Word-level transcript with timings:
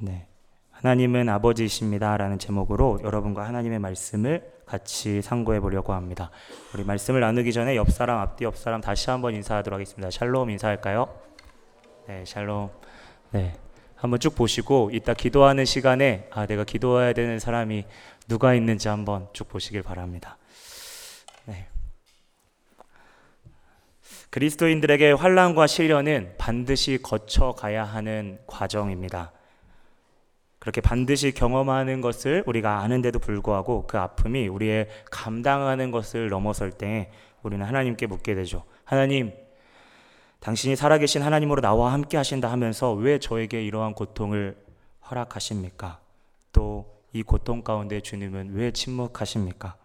네. 0.00 0.26
하나님은 0.70 1.28
아버지이십니다라는 1.28 2.38
제목으로 2.38 3.00
여러분과 3.02 3.44
하나님의 3.46 3.80
말씀을 3.80 4.48
같이 4.64 5.22
상고해 5.22 5.58
보려고 5.58 5.92
합니다. 5.92 6.30
우리 6.72 6.84
말씀을 6.84 7.20
나누기 7.20 7.52
전에 7.52 7.74
옆 7.74 7.90
사람 7.90 8.18
앞뒤 8.18 8.44
옆 8.44 8.56
사람 8.56 8.80
다시 8.80 9.10
한번 9.10 9.34
인사하도록 9.34 9.74
하겠습니다. 9.74 10.10
샬롬 10.10 10.50
인사할까요? 10.50 11.08
네, 12.06 12.24
샬롬. 12.24 12.70
네. 13.32 13.54
한번 13.96 14.20
쭉 14.20 14.36
보시고 14.36 14.90
이따 14.92 15.14
기도하는 15.14 15.64
시간에 15.64 16.28
아 16.30 16.46
내가 16.46 16.62
기도해야 16.62 17.12
되는 17.12 17.40
사람이 17.40 17.84
누가 18.28 18.54
있는지 18.54 18.86
한번 18.86 19.26
쭉 19.32 19.48
보시길 19.48 19.82
바랍니다. 19.82 20.38
네. 21.46 21.66
그리스도인들에게 24.30 25.10
환란과 25.12 25.66
시련은 25.66 26.34
반드시 26.38 27.00
거쳐 27.02 27.52
가야 27.52 27.82
하는 27.82 28.38
과정입니다. 28.46 29.32
그렇게 30.68 30.80
반드시 30.80 31.32
경험하는 31.32 32.00
것을 32.00 32.44
우리가 32.46 32.80
아는데도 32.80 33.18
불구하고 33.18 33.86
그 33.86 33.98
아픔이 33.98 34.48
우리의 34.48 34.88
감당하는 35.10 35.90
것을 35.90 36.28
넘어설 36.28 36.72
때 36.72 37.10
우리는 37.42 37.64
하나님께 37.64 38.06
묻게 38.06 38.34
되죠. 38.34 38.64
하나님, 38.84 39.32
당신이 40.40 40.76
살아계신 40.76 41.22
하나님으로 41.22 41.62
나와 41.62 41.92
함께 41.92 42.16
하신다 42.16 42.52
하면서 42.52 42.92
왜 42.92 43.18
저에게 43.18 43.64
이러한 43.64 43.94
고통을 43.94 44.56
허락하십니까? 45.10 46.00
또 46.52 46.98
이 47.12 47.22
고통 47.22 47.62
가운데 47.62 48.00
주님은 48.00 48.50
왜 48.52 48.70
침묵하십니까? 48.70 49.76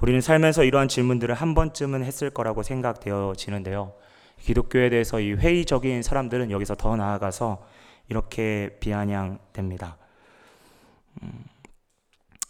우리는 0.00 0.20
살면서 0.20 0.64
이러한 0.64 0.88
질문들을 0.88 1.34
한 1.34 1.54
번쯤은 1.54 2.02
했을 2.02 2.30
거라고 2.30 2.62
생각되어지는데요. 2.62 3.92
기독교에 4.40 4.88
대해서 4.88 5.20
이 5.20 5.34
회의적인 5.34 6.02
사람들은 6.02 6.50
여기서 6.50 6.76
더 6.76 6.96
나아가서 6.96 7.62
이렇게 8.10 8.76
비아냥됩니다. 8.80 9.96
음, 11.22 11.44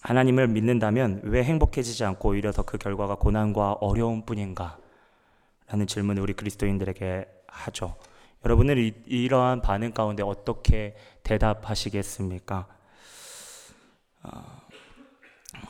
하나님을 0.03 0.49
믿는다면 0.49 1.21
왜 1.25 1.45
행복해지지 1.45 2.05
않고 2.05 2.31
오히려 2.31 2.53
더 2.53 2.63
그 2.65 2.79
결과가 2.79 3.17
고난과 3.17 3.75
어려움 3.81 4.23
뿐인가? 4.25 4.79
라는 5.69 5.87
질문을 5.87 6.23
우리 6.23 6.33
그리스도인들에게 6.35 7.27
하죠. 7.49 7.97
여러분은 8.45 8.79
이, 8.79 8.95
이러한 9.07 9.63
반응 9.63 9.93
가운데 9.93 10.23
어떻게 10.23 10.97
대답하시겠습니까? 11.25 12.67
어, 14.23 14.61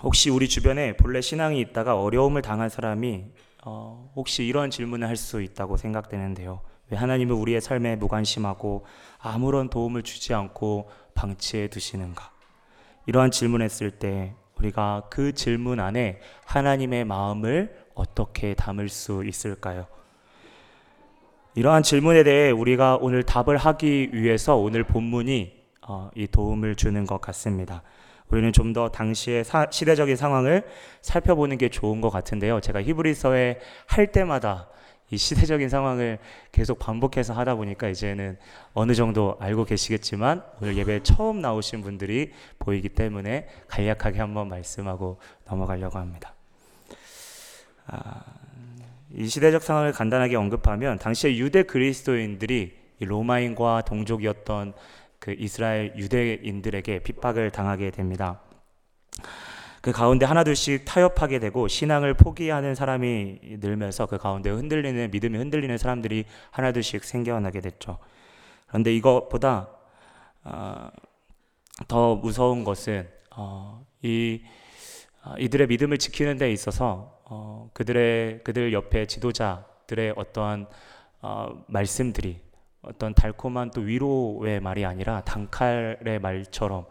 혹시 0.03 0.31
우리 0.31 0.49
주변에 0.49 0.97
본래 0.97 1.21
신앙이 1.21 1.61
있다가 1.61 2.01
어려움을 2.01 2.43
당한 2.43 2.69
사람이 2.69 3.25
어, 3.65 4.13
혹시 4.17 4.45
이런 4.45 4.71
질문을 4.71 5.09
할 5.09 5.17
수 5.17 5.43
있다고 5.43 5.77
생각되는데요. 5.77 6.63
왜 6.91 6.97
하나님은 6.99 7.35
우리의 7.37 7.61
삶에 7.61 7.97
무관심하고 7.97 8.85
아무런 9.19 9.69
도움을 9.71 10.03
주지 10.03 10.35
않고 10.35 10.91
방치해 11.15 11.69
두시는가? 11.69 12.31
이러한 13.07 13.31
질문했을 13.31 13.93
때 13.93 14.35
우리가 14.59 15.05
그 15.11 15.33
질문 15.33 15.81
안에 15.81 16.21
하나님의 16.45 17.05
마음을 17.05 17.75
어떻게 17.95 18.55
담을 18.55 18.89
수 18.89 19.25
있을까요? 19.25 19.87
이러한 21.55 21.83
질문에 21.83 22.23
대해 22.23 22.51
우리가 22.51 22.99
오늘 23.01 23.23
답을 23.23 23.57
하기 23.57 24.11
위해서 24.13 24.57
오늘 24.57 24.85
본문이 24.85 25.61
어, 25.89 26.11
이 26.15 26.27
도움을 26.27 26.77
주는 26.77 27.05
것 27.07 27.21
같습니다. 27.21 27.83
우리는 28.29 28.53
좀 28.53 28.73
더 28.73 28.89
당시의 28.89 29.43
사, 29.43 29.67
시대적인 29.69 30.15
상황을 30.15 30.63
살펴보는 31.03 31.59
게 31.59 31.69
좋은 31.69 32.01
것 32.01 32.11
같은데요. 32.11 32.61
제가 32.61 32.81
히브리서에 32.83 33.59
할 33.87 34.13
때마다 34.13 34.69
이 35.11 35.17
시대적인 35.17 35.69
상황을 35.69 36.19
계속 36.53 36.79
반복해서 36.79 37.35
하다 37.35 37.57
보니까 37.57 37.89
이제는 37.89 38.39
어느 38.75 38.95
정도 38.95 39.37
알고 39.41 39.65
계시겠지만 39.65 40.43
오늘 40.61 40.77
예배 40.77 41.03
처음 41.03 41.41
나오신 41.41 41.83
분들이 41.83 42.33
보이기 42.59 42.91
때문에 42.91 43.49
간략하게 43.69 44.21
한번 44.21 44.49
말씀하고 44.49 45.19
넘어가려고 45.47 45.99
합니다. 45.99 46.35
아, 47.87 48.23
이 49.13 49.27
시대적 49.27 49.63
상황을 49.63 49.93
간단하게 49.93 50.37
언급하면 50.37 50.99
당시에 50.99 51.37
유대 51.37 51.65
그리스도인들이 51.65 52.79
로마인과 53.01 53.83
동족이었던 53.83 54.75
그 55.19 55.35
이스라엘 55.37 55.95
유대인들에게 55.97 57.01
핍박을 57.01 57.51
당하게 57.51 57.91
됩니다. 57.91 58.41
그 59.81 59.93
가운데 59.93 60.27
하나둘씩 60.27 60.85
타협하게 60.85 61.39
되고 61.39 61.67
신앙을 61.67 62.15
포기하는 62.15 62.75
사람이 62.75 63.39
늘면서 63.61 64.07
그 64.07 64.19
가운데 64.19 64.51
흔들리는 64.51 65.11
믿음이 65.11 65.39
흔들리는 65.39 65.79
사람들이 65.79 66.25
하나둘씩 66.51 67.05
생겨나게 67.05 67.61
됐죠. 67.61 67.99
그런데 68.67 68.95
이것보다 68.95 69.69
어, 70.45 70.91
더 71.89 72.15
무서운 72.17 72.65
것은 72.65 73.09
어, 73.31 73.85
이 74.03 74.43
어, 75.25 75.35
이들의 75.39 75.67
믿음을 75.67 75.99
지키는 75.99 76.37
데 76.37 76.53
있어서 76.53 77.21
어, 77.25 77.71
그들의 77.73 78.43
그들 78.45 78.73
옆에 78.73 79.07
지도자들의 79.07 80.15
어떠한 80.17 80.67
어, 81.23 81.65
말씀들이 81.69 82.41
어떤 82.83 83.15
달콤한 83.15 83.71
또 83.71 83.83
위로의 83.83 84.61
말이 84.61 84.85
아니라 84.85 85.23
단칼의 85.23 86.19
말처럼 86.21 86.87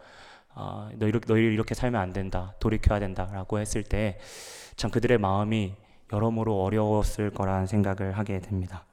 어, 0.54 0.90
너 0.94 1.06
이렇게 1.06 1.26
너희 1.26 1.44
이렇게 1.44 1.74
살면 1.74 2.00
안 2.00 2.12
된다 2.12 2.54
돌이켜야 2.58 2.98
된다라고 3.00 3.58
했을 3.58 3.82
때 3.82 4.18
참 4.80 4.90
그들의 4.90 5.18
마음이 5.18 5.74
여러모로 6.10 6.62
어려웠을 6.62 7.28
거라는 7.28 7.66
생각을 7.66 8.16
하게 8.16 8.40
됩니다. 8.40 8.86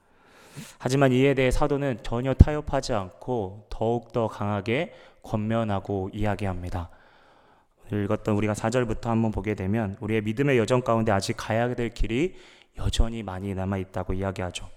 하지만 0.76 1.12
이에 1.12 1.32
대해 1.32 1.50
사도는 1.50 2.00
전혀 2.02 2.34
타협하지 2.34 2.92
않고 2.92 3.68
더욱더 3.70 4.28
강하게 4.28 4.92
권면하고 5.22 6.10
이야기합니다. 6.12 6.90
읽었던 7.90 8.36
우리가 8.36 8.52
4절부터 8.52 9.04
한번 9.06 9.30
보게 9.30 9.54
되면 9.54 9.96
우리의 10.00 10.20
믿음의 10.20 10.58
여정 10.58 10.82
가운데 10.82 11.10
아직 11.10 11.38
가야 11.38 11.74
될 11.74 11.88
길이 11.88 12.36
여전히 12.76 13.22
많이 13.22 13.54
남아 13.54 13.78
있다고 13.78 14.12
이야기하죠. 14.12 14.68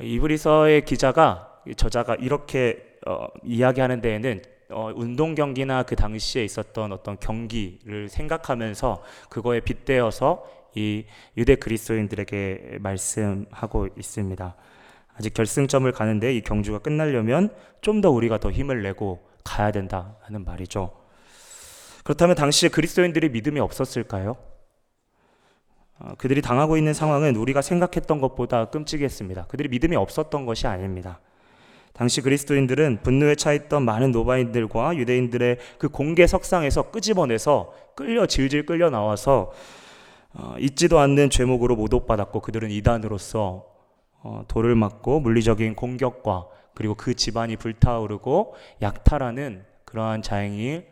이브리서의 0.00 0.84
기자가 0.84 1.62
저자가 1.76 2.14
이렇게 2.14 2.96
어, 3.08 3.26
이야기하는 3.42 4.00
데에는 4.00 4.42
어, 4.72 4.92
운동 4.94 5.34
경기나 5.34 5.82
그 5.84 5.96
당시에 5.96 6.44
있었던 6.44 6.92
어떤 6.92 7.18
경기를 7.18 8.08
생각하면서 8.08 9.02
그거에 9.28 9.60
빗대어서 9.60 10.44
이 10.74 11.04
유대 11.36 11.56
그리스도인들에게 11.56 12.78
말씀하고 12.80 13.88
있습니다. 13.98 14.56
아직 15.14 15.34
결승점을 15.34 15.90
가는데 15.92 16.34
이 16.34 16.40
경주가 16.40 16.78
끝나려면 16.78 17.50
좀 17.82 18.00
더 18.00 18.10
우리가 18.10 18.38
더 18.38 18.50
힘을 18.50 18.82
내고 18.82 19.26
가야 19.44 19.70
된다 19.70 20.16
하는 20.22 20.44
말이죠. 20.44 20.92
그렇다면 22.04 22.34
당시에 22.36 22.68
그리스도인들이 22.68 23.28
믿음이 23.28 23.60
없었을까요? 23.60 24.36
어, 25.98 26.14
그들이 26.18 26.42
당하고 26.42 26.76
있는 26.76 26.94
상황은 26.94 27.36
우리가 27.36 27.62
생각했던 27.62 28.20
것보다 28.20 28.70
끔찍했습니다. 28.70 29.46
그들이 29.46 29.68
믿음이 29.68 29.94
없었던 29.96 30.46
것이 30.46 30.66
아닙니다. 30.66 31.20
당시 31.92 32.20
그리스도인들은 32.22 33.00
분노에 33.02 33.34
차있던 33.34 33.84
많은 33.84 34.12
노바인들과 34.12 34.96
유대인들의 34.96 35.58
그 35.78 35.88
공개 35.88 36.26
석상에서 36.26 36.90
끄집어내서 36.90 37.74
끌려 37.94 38.26
질질 38.26 38.66
끌려 38.66 38.90
나와서 38.90 39.52
어, 40.34 40.54
잊지도 40.58 40.98
않는 40.98 41.28
죄목으로 41.28 41.76
모독받았고 41.76 42.40
그들은 42.40 42.70
이단으로서 42.70 43.66
어, 44.22 44.44
돌을 44.48 44.74
맞고 44.74 45.20
물리적인 45.20 45.74
공격과 45.74 46.46
그리고 46.74 46.94
그 46.94 47.14
집안이 47.14 47.56
불타오르고 47.56 48.54
약탈하는 48.80 49.64
그러한 49.84 50.22
자행이 50.22 50.82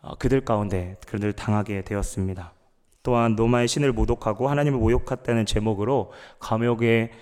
어, 0.00 0.14
그들 0.16 0.40
가운데 0.42 0.96
그들 1.06 1.34
당하게 1.34 1.82
되었습니다. 1.82 2.52
또한 3.02 3.36
노마의 3.36 3.68
신을 3.68 3.92
모독하고 3.92 4.48
하나님을 4.48 4.78
모욕했다는 4.78 5.46
제목으로 5.46 6.12
감옥에 6.40 7.12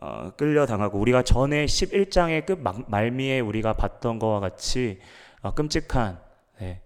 어, 0.00 0.30
끌려당하고 0.36 0.98
우리가 0.98 1.22
전에 1.22 1.64
11장의 1.64 2.44
끝 2.44 2.58
말미에 2.88 3.40
우리가 3.40 3.72
봤던 3.72 4.18
것과 4.18 4.40
같이 4.40 4.98
어, 5.40 5.54
끔찍한 5.54 6.18
네, 6.60 6.80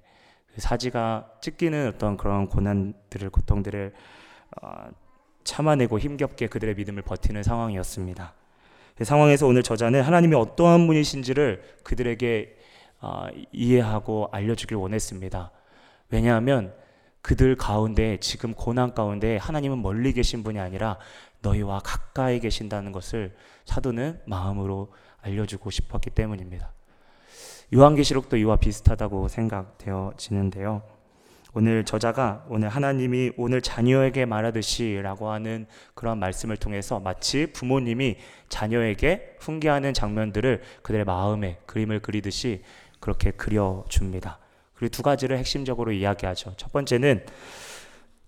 그 0.55 0.61
사지가 0.61 1.33
찢기는 1.41 1.89
어떤 1.89 2.17
그런 2.17 2.49
고난들을 2.49 3.31
고통들을 3.31 3.93
어, 4.63 4.89
참아내고 5.45 5.99
힘겹게 5.99 6.47
그들의 6.47 6.75
믿음을 6.77 7.03
버티는 7.03 7.43
상황이었습니다. 7.43 8.35
그 8.97 9.05
상황에서 9.05 9.47
오늘 9.47 9.63
저자는 9.63 10.03
하나님이 10.03 10.37
어떠한 10.37 10.87
분이신지를 10.87 11.63
그들에게 11.83 12.57
어, 13.01 13.27
이해하고 13.51 14.29
알려주길 14.31 14.77
원했습니다. 14.77 15.51
왜냐하면 16.11 16.75
그들 17.23 17.57
가운데 17.57 18.19
지금 18.19 18.55
고난 18.55 18.95
가운데 18.95 19.37
하나님은 19.37 19.83
멀리 19.83 20.13
계신 20.13 20.43
분이 20.43 20.59
아니라 20.59 20.99
너희와 21.43 21.81
가까이 21.81 22.41
계신다는 22.41 22.93
것을 22.93 23.35
사도는 23.65 24.21
마음으로 24.27 24.93
알려주고 25.23 25.71
싶었기 25.71 26.11
때문입니다. 26.11 26.73
요한계시록도 27.73 28.37
이와 28.37 28.57
비슷하다고 28.57 29.29
생각되어지는데요. 29.29 30.83
오늘 31.53 31.85
저자가 31.85 32.45
오늘 32.49 32.69
하나님이 32.69 33.33
오늘 33.37 33.61
자녀에게 33.61 34.25
말하듯이라고 34.25 35.31
하는 35.31 35.67
그런 35.95 36.19
말씀을 36.19 36.57
통해서 36.57 37.01
마치 37.01 37.47
부모님이 37.53 38.19
자녀에게 38.49 39.37
훈계하는 39.41 39.93
장면들을 39.93 40.63
그들의 40.83 41.05
마음에 41.05 41.59
그림을 41.67 42.01
그리듯이 42.01 42.63
그렇게 43.01 43.33
그려줍니다. 43.33 44.39
그리고 44.75 44.91
두 44.93 45.03
가지를 45.03 45.39
핵심적으로 45.39 45.93
이야기하죠. 45.93 46.55
첫 46.57 46.73
번째는 46.73 47.27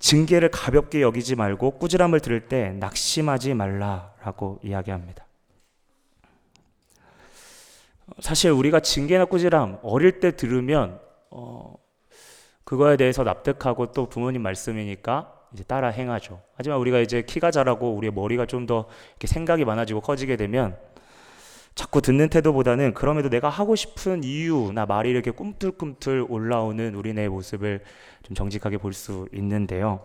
징계를 0.03 0.51
가볍게 0.51 1.01
여기지 1.01 1.37
말고 1.37 1.79
꾸지람을 1.79 2.19
들을 2.19 2.49
때 2.49 2.71
낙심하지 2.73 3.55
말라라고 3.55 4.59
이야기합니다. 4.65 5.25
사실 8.19 8.51
우리가 8.51 8.81
징계나 8.81 9.27
꾸지람 9.27 9.79
어릴 9.83 10.19
때 10.19 10.35
들으면 10.35 11.01
어, 11.31 11.77
그거에 12.65 12.97
대해서 12.97 13.23
납득하고 13.23 13.93
또 13.93 14.09
부모님 14.09 14.43
말씀이니까 14.43 15.33
이제 15.55 15.63
따라 15.63 15.89
행하죠. 15.89 16.43
하지만 16.57 16.79
우리가 16.81 16.99
이제 16.99 17.23
키가 17.23 17.53
자라고 17.53 17.95
우리의 17.95 18.13
머리가 18.13 18.45
좀 18.47 18.67
더 18.67 18.89
생각이 19.25 19.65
많아지고 19.65 20.01
커지게 20.01 20.37
되면 20.37 20.77
자꾸 21.75 22.03
듣는 22.03 22.29
태도보다는 22.29 22.95
그럼에도 22.95 23.29
내가 23.31 23.49
하고 23.49 23.75
싶은 23.77 24.25
이유나 24.25 24.87
말이 24.87 25.11
이렇게 25.11 25.31
꿈틀꿈틀 25.31 26.27
올라오는 26.29 26.95
우리네 26.95 27.29
모습을 27.29 27.83
좀 28.23 28.35
정직하게 28.35 28.79
볼 28.79 28.93
수 28.93 29.27
있는데요. 29.33 30.05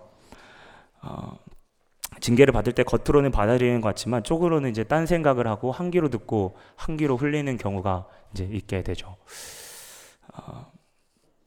어, 1.02 1.38
징계를 2.22 2.54
받을 2.54 2.74
때 2.74 2.84
겉으로는 2.84 3.32
받아들이는 3.32 3.82
것 3.82 3.90
같지만 3.90 4.24
쪽으로는 4.24 4.70
이제 4.70 4.84
딴 4.84 5.06
생각을 5.06 5.48
하고 5.48 5.72
한 5.72 5.92
귀로 5.92 6.10
듣고 6.10 6.56
한 6.76 6.98
귀로 6.98 7.18
흘리는 7.18 7.58
경우가 7.58 8.08
이제 8.34 8.46
있게 8.46 8.82
되죠. 8.84 9.18
어, 10.34 10.72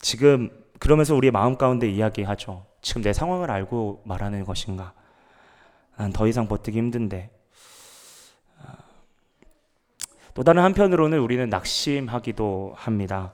지금 0.00 0.50
그러면서 0.78 1.14
우리의 1.14 1.30
마음 1.30 1.56
가운데 1.56 1.88
이야기하죠. 1.88 2.66
지금 2.82 3.02
내 3.02 3.12
상황을 3.12 3.50
알고 3.50 4.02
말하는 4.04 4.44
것인가? 4.44 4.92
난 5.96 6.12
더 6.12 6.26
이상 6.26 6.46
버티기 6.48 6.78
힘든데. 6.78 7.30
어, 10.30 10.34
또 10.34 10.42
다른 10.42 10.62
한편으로는 10.62 11.18
우리는 11.18 11.48
낙심하기도 11.48 12.74
합니다. 12.76 13.32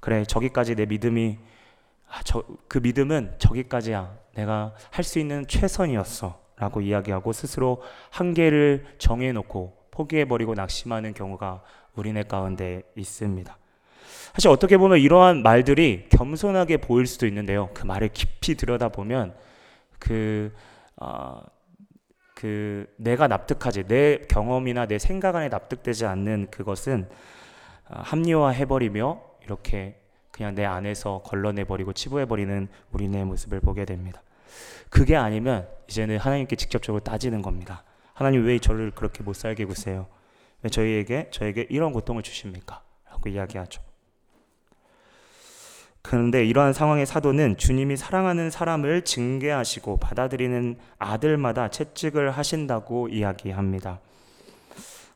그래, 0.00 0.24
저기까지 0.24 0.74
내 0.74 0.86
믿음이, 0.86 1.38
아, 2.10 2.22
저, 2.24 2.42
그 2.68 2.78
믿음은 2.78 3.34
저기까지야. 3.38 4.16
내가 4.34 4.74
할 4.90 5.04
수 5.04 5.18
있는 5.18 5.46
최선이었어. 5.46 6.42
라고 6.56 6.80
이야기하고 6.80 7.32
스스로 7.32 7.82
한계를 8.10 8.86
정해놓고 8.98 9.76
포기해버리고 9.90 10.54
낙심하는 10.54 11.12
경우가 11.12 11.62
우리네 11.96 12.24
가운데 12.24 12.82
있습니다. 12.96 13.56
사실 14.34 14.48
어떻게 14.50 14.76
보면 14.76 15.00
이러한 15.00 15.42
말들이 15.42 16.06
겸손하게 16.10 16.76
보일 16.76 17.06
수도 17.06 17.26
있는데요. 17.26 17.70
그 17.74 17.84
말을 17.84 18.10
깊이 18.12 18.54
들여다보면 18.54 19.34
그, 19.98 20.54
어, 20.96 21.40
그 22.34 22.92
내가 22.96 23.28
납득하지 23.28 23.84
내 23.84 24.18
경험이나 24.28 24.86
내 24.86 24.98
생각 24.98 25.36
안에 25.36 25.48
납득되지 25.48 26.04
않는 26.06 26.48
그것은 26.50 27.08
어, 27.88 28.00
합리화해버리며 28.00 29.22
이렇게 29.44 30.00
그냥 30.30 30.54
내 30.54 30.64
안에서 30.64 31.22
걸러내버리고 31.24 31.92
치부해버리는 31.92 32.68
우리네 32.90 33.24
모습을 33.24 33.60
보게 33.60 33.84
됩니다. 33.84 34.22
그게 34.90 35.16
아니면 35.16 35.68
이제는 35.88 36.18
하나님께 36.18 36.56
직접적으로 36.56 37.02
따지는 37.02 37.40
겁니다. 37.40 37.84
하나님 38.14 38.44
왜 38.44 38.58
저를 38.58 38.90
그렇게 38.90 39.22
못 39.22 39.34
살게 39.34 39.64
구세요? 39.64 40.06
왜 40.62 40.70
저희에게 40.70 41.28
저에게 41.30 41.66
이런 41.70 41.92
고통을 41.92 42.22
주십니까? 42.22 42.82
라고 43.08 43.28
이야기하죠. 43.28 43.82
그런데 46.06 46.44
이러한 46.44 46.74
상황의 46.74 47.06
사도는 47.06 47.56
주님이 47.56 47.96
사랑하는 47.96 48.50
사람을 48.50 49.02
징계하시고 49.02 49.96
받아들이는 49.96 50.76
아들마다 50.98 51.68
채찍을 51.68 52.30
하신다고 52.30 53.08
이야기합니다. 53.08 54.00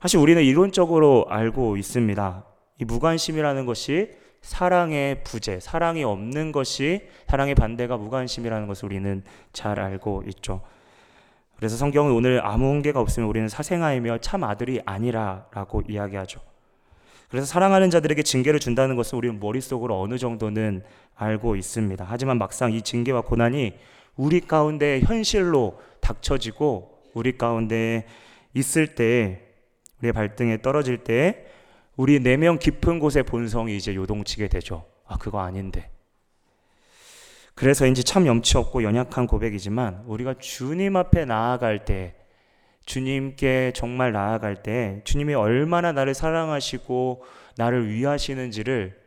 사실 0.00 0.19
우리는 0.19 0.43
이론적으로 0.43 1.26
알고 1.29 1.76
있습니다. 1.76 2.44
이 2.81 2.85
무관심이라는 2.87 3.67
것이 3.67 4.12
사랑의 4.40 5.25
부재, 5.25 5.61
사랑이 5.61 6.05
없는 6.05 6.52
것이 6.52 7.06
사랑의 7.26 7.55
반대가 7.55 7.99
무관심이라는 7.99 8.67
것을 8.67 8.87
우리는 8.87 9.23
잘 9.52 9.79
알고 9.79 10.23
있죠. 10.29 10.62
그래서 11.56 11.76
성경은 11.76 12.12
오늘 12.12 12.40
아무 12.43 12.70
훈계가 12.70 12.99
없으면 12.99 13.29
우리는 13.29 13.46
사생아이며 13.46 14.19
참 14.19 14.43
아들이 14.43 14.81
아니라라고 14.87 15.82
이야기하죠. 15.87 16.48
그래서 17.28 17.46
사랑하는 17.46 17.90
자들에게 17.90 18.22
징계를 18.22 18.58
준다는 18.58 18.96
것은 18.96 19.19
우리는 19.19 19.38
머릿속으로 19.38 20.00
어느 20.00 20.16
정도는 20.19 20.82
알고 21.14 21.56
있습니다. 21.56 22.04
하지만 22.08 22.38
막상 22.38 22.72
이 22.72 22.82
징계와 22.82 23.22
고난이 23.22 23.75
우리 24.16 24.40
가운데 24.40 25.00
현실로 25.00 25.78
닥쳐지고 26.00 26.98
우리 27.14 27.36
가운데 27.36 28.06
있을 28.54 28.94
때 28.94 29.42
우리의 29.98 30.12
발등에 30.12 30.62
떨어질 30.62 30.98
때 30.98 31.46
우리 31.96 32.20
내면 32.20 32.58
깊은 32.58 32.98
곳의 33.00 33.25
본성이 33.25 33.76
이제 33.76 33.94
요동치게 33.94 34.48
되죠. 34.48 34.86
아, 35.06 35.19
그거 35.19 35.40
아닌데. 35.40 35.90
그래서인지 37.54 38.04
참 38.04 38.26
염치 38.26 38.56
없고 38.56 38.84
연약한 38.84 39.26
고백이지만 39.26 40.04
우리가 40.06 40.34
주님 40.34 40.96
앞에 40.96 41.25
나아갈 41.25 41.84
때 41.84 42.14
주님께 42.88 43.73
정말 43.76 44.12
나아갈 44.12 44.62
때 44.62 45.02
주님이 45.05 45.35
얼마나 45.35 45.93
나를 45.93 46.14
사랑하시고 46.14 47.23
나를 47.58 47.90
위하시는지를 47.90 48.99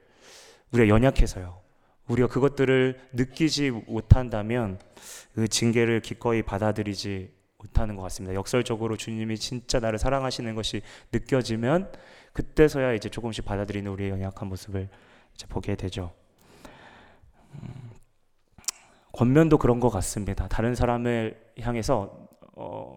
우리가 0.71 0.87
연약해서요. 0.87 1.59
우리가 2.07 2.27
그것들을 2.27 2.99
느끼지 3.13 3.71
못한다면 3.71 4.77
그 5.33 5.47
징계를 5.47 6.01
기꺼이 6.01 6.43
받아들이지 6.43 7.31
못하는 7.57 7.95
것 7.95 8.03
같습니다. 8.03 8.35
역설적으로 8.35 8.97
주님이 8.97 9.37
진짜 9.37 9.79
나를 9.79 9.97
사랑하시는 9.97 10.53
것이 10.53 10.83
느껴지면 11.11 11.91
그때서야 12.33 12.93
이제 12.93 13.09
조금씩 13.09 13.45
받아들이는 13.45 13.91
우리의 13.91 14.11
연약한 14.11 14.47
모습을 14.47 14.89
이제 15.33 15.47
보게 15.47 15.75
되죠. 15.75 16.11
음, 17.55 17.89
권면도 19.13 19.57
그런 19.57 19.79
것 19.79 19.89
같습니다. 19.89 20.47
다른 20.47 20.75
사람을 20.75 21.53
향해서 21.59 22.29
어, 22.53 22.95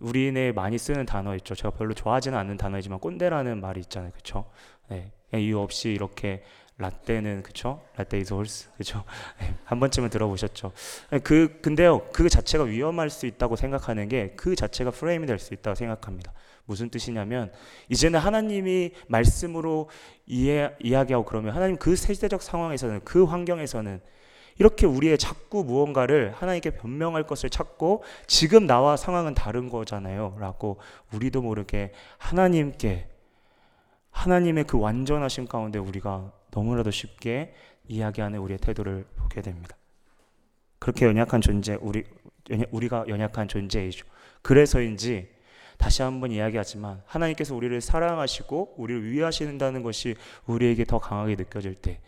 우리네 0.00 0.52
많이 0.52 0.78
쓰는 0.78 1.04
단어 1.06 1.34
있죠. 1.36 1.54
제가 1.54 1.70
별로 1.70 1.94
좋아하지는 1.94 2.38
않는 2.38 2.56
단어이지만 2.56 2.98
꼰대라는 3.00 3.60
말이 3.60 3.80
있잖아요. 3.80 4.10
그렇죠? 4.12 4.50
네. 4.88 5.12
이유 5.34 5.58
없이 5.60 5.90
이렇게 5.90 6.42
라떼는 6.78 7.42
그쵸? 7.42 7.82
Latte 7.96 8.18
is 8.18 8.34
horse 8.34 8.70
그쵸? 8.76 9.04
네. 9.40 9.54
한 9.64 9.78
번쯤은 9.80 10.10
들어보셨죠? 10.10 10.72
네, 11.10 11.18
그 11.20 11.60
근데요 11.60 12.08
그 12.12 12.28
자체가 12.28 12.64
위험할 12.64 13.10
수 13.10 13.26
있다고 13.26 13.56
생각하는 13.56 14.08
게 14.08 14.34
그 14.36 14.56
자체가 14.56 14.90
프레임이 14.90 15.26
될 15.26 15.38
수 15.38 15.54
있다고 15.54 15.74
생각합니다. 15.74 16.32
무슨 16.66 16.88
뜻이냐면 16.88 17.52
이제는 17.90 18.18
하나님이 18.18 18.92
말씀으로 19.08 19.88
이해 20.26 20.72
이야기하고 20.82 21.24
그러면 21.26 21.54
하나님 21.54 21.76
그 21.76 21.94
세대적 21.94 22.42
상황에서는 22.42 23.00
그 23.04 23.24
환경에서는 23.24 24.00
이렇게 24.58 24.86
우리의 24.86 25.18
자꾸 25.18 25.64
무언가를 25.64 26.32
하나님께 26.32 26.70
변명할 26.70 27.24
것을 27.24 27.50
찾고 27.50 28.04
지금 28.26 28.66
나와 28.66 28.96
상황은 28.96 29.34
다른 29.34 29.68
거잖아요. 29.68 30.36
라고 30.38 30.78
우리도 31.12 31.42
모르게 31.42 31.92
하나님께 32.18 33.08
하나님의 34.10 34.64
그 34.64 34.78
완전하심 34.78 35.46
가운데 35.46 35.78
우리가 35.78 36.32
너무나도 36.52 36.90
쉽게 36.90 37.54
이야기하는 37.88 38.38
우리의 38.38 38.58
태도를 38.58 39.04
보게 39.16 39.42
됩니다. 39.42 39.76
그렇게 40.78 41.06
연약한 41.06 41.40
존재, 41.40 41.76
우리, 41.80 42.04
우리가 42.70 43.06
연약한 43.08 43.48
존재이죠. 43.48 44.06
그래서인지 44.42 45.28
다시 45.78 46.02
한번 46.02 46.30
이야기하지만 46.30 47.02
하나님께서 47.06 47.54
우리를 47.54 47.80
사랑하시고 47.80 48.74
우리를 48.76 49.10
위하시는다는 49.10 49.82
것이 49.82 50.14
우리에게 50.46 50.84
더 50.84 50.98
강하게 50.98 51.34
느껴질 51.34 51.74
때 51.74 51.98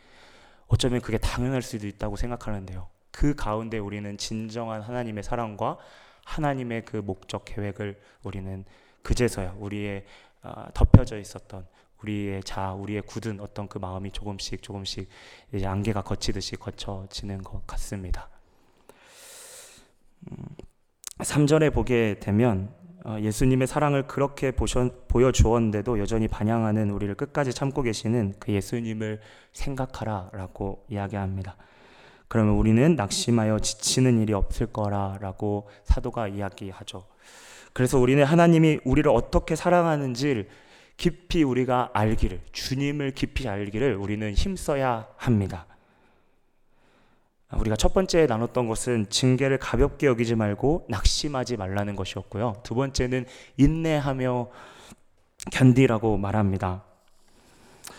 어쩌면 0.68 1.00
그게 1.00 1.18
당연할 1.18 1.62
수도 1.62 1.86
있다고 1.86 2.16
생각하는데요. 2.16 2.88
그 3.10 3.34
가운데 3.34 3.78
우리는 3.78 4.16
진정한 4.18 4.82
하나님의 4.82 5.22
사랑과 5.22 5.78
하나님의 6.24 6.84
그 6.84 6.96
목적 6.96 7.44
계획을 7.44 7.98
우리는 8.24 8.64
그제서야 9.02 9.54
우리의 9.58 10.04
어, 10.42 10.66
덮여져 10.74 11.18
있었던 11.18 11.66
우리의 12.02 12.42
자, 12.42 12.72
우리의 12.72 13.02
굳은 13.02 13.40
어떤 13.40 13.68
그 13.68 13.78
마음이 13.78 14.10
조금씩 14.10 14.62
조금씩 14.62 15.08
이제 15.52 15.66
안개가 15.66 16.02
거치듯이 16.02 16.56
거쳐지는 16.56 17.42
것 17.42 17.66
같습니다. 17.66 18.28
음, 20.30 20.36
3절에 21.18 21.72
보게 21.72 22.18
되면 22.20 22.74
어, 22.84 22.85
예수님의 23.20 23.66
사랑을 23.66 24.06
그렇게 24.06 24.52
보여주었는데도 25.08 25.98
여전히 26.00 26.26
반향하는 26.26 26.90
우리를 26.90 27.14
끝까지 27.14 27.52
참고 27.52 27.82
계시는 27.82 28.34
그 28.40 28.52
예수님을 28.52 29.20
생각하라 29.52 30.30
라고 30.32 30.84
이야기합니다. 30.88 31.56
그러면 32.28 32.54
우리는 32.54 32.96
낙심하여 32.96 33.60
지치는 33.60 34.20
일이 34.20 34.32
없을 34.32 34.66
거라 34.66 35.18
라고 35.20 35.68
사도가 35.84 36.28
이야기하죠. 36.28 37.06
그래서 37.72 37.98
우리는 37.98 38.24
하나님이 38.24 38.80
우리를 38.84 39.08
어떻게 39.10 39.54
사랑하는지 39.54 40.48
깊이 40.96 41.42
우리가 41.44 41.90
알기를 41.92 42.40
주님을 42.52 43.12
깊이 43.12 43.48
알기를 43.48 43.94
우리는 43.94 44.32
힘써야 44.32 45.06
합니다. 45.16 45.66
우리가 47.52 47.76
첫 47.76 47.94
번째 47.94 48.26
나눴던 48.26 48.66
것은 48.66 49.08
징계를 49.08 49.58
가볍게 49.58 50.06
여기지 50.06 50.34
말고 50.34 50.86
낙심하지 50.88 51.56
말라는 51.56 51.94
것이었고요. 51.94 52.56
두 52.64 52.74
번째는 52.74 53.24
인내하며 53.56 54.48
견디라고 55.52 56.16
말합니다. 56.16 56.82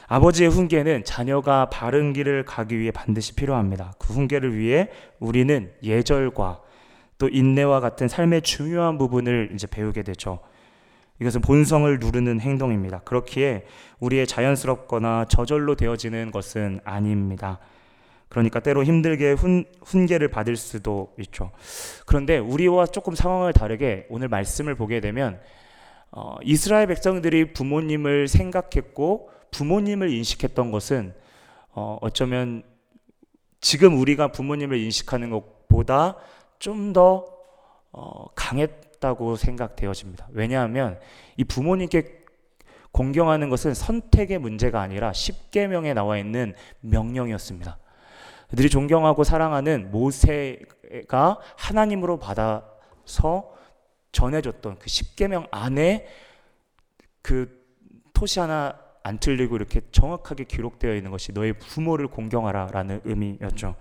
아버지의 0.07 0.49
훈계는 0.49 1.03
자녀가 1.05 1.69
바른 1.69 2.13
길을 2.13 2.43
가기 2.45 2.77
위해 2.77 2.91
반드시 2.91 3.35
필요합니다. 3.35 3.93
그 3.99 4.13
훈계를 4.13 4.57
위해 4.57 4.89
우리는 5.19 5.71
예절과 5.81 6.61
또 7.17 7.29
인내와 7.29 7.79
같은 7.79 8.07
삶의 8.07 8.41
중요한 8.41 8.97
부분을 8.97 9.51
이제 9.53 9.65
배우게 9.65 10.03
되죠. 10.03 10.39
이것은 11.19 11.41
본성을 11.41 11.99
누르는 11.99 12.39
행동입니다. 12.39 12.99
그렇기에 12.99 13.65
우리의 13.99 14.27
자연스럽거나 14.27 15.25
저절로 15.29 15.75
되어지는 15.75 16.31
것은 16.31 16.79
아닙니다. 16.83 17.59
그러니까 18.29 18.59
때로 18.59 18.83
힘들게 18.83 19.31
훈, 19.33 19.65
훈계를 19.83 20.27
받을 20.27 20.55
수도 20.55 21.13
있죠. 21.19 21.51
그런데 22.05 22.37
우리와 22.37 22.87
조금 22.87 23.15
상황을 23.15 23.53
다르게 23.53 24.05
오늘 24.09 24.27
말씀을 24.27 24.75
보게 24.75 24.99
되면 24.99 25.39
어, 26.11 26.37
이스라엘 26.43 26.87
백성들이 26.87 27.53
부모님을 27.53 28.27
생각했고 28.27 29.29
부모님을 29.51 30.09
인식했던 30.09 30.71
것은 30.71 31.13
어, 31.73 31.97
어쩌면 32.01 32.63
지금 33.61 33.99
우리가 33.99 34.31
부모님을 34.31 34.77
인식하는 34.77 35.29
것보다 35.29 36.15
좀더 36.59 37.25
어, 37.91 38.25
강했다고 38.35 39.35
생각되어집니다. 39.35 40.27
왜냐하면 40.31 40.99
이 41.37 41.43
부모님께 41.43 42.17
공경하는 42.91 43.49
것은 43.49 43.73
선택의 43.73 44.39
문제가 44.39 44.81
아니라 44.81 45.13
십계명에 45.13 45.93
나와 45.93 46.17
있는 46.17 46.55
명령이었습니다. 46.81 47.77
그들이 48.49 48.69
존경하고 48.69 49.23
사랑하는 49.23 49.91
모세가 49.91 51.39
하나님으로 51.57 52.17
받아서 52.17 53.53
전해줬던 54.11 54.79
그 54.79 54.89
십계명 54.89 55.47
안에 55.51 56.07
그 57.21 57.65
토시 58.13 58.39
하나 58.39 58.79
안 59.03 59.19
틀리고 59.19 59.55
이렇게 59.55 59.81
정확하게 59.91 60.45
기록되어 60.45 60.95
있는 60.95 61.11
것이 61.11 61.31
너의 61.31 61.53
부모를 61.53 62.07
공경하라라는 62.07 63.01
의미였죠. 63.03 63.75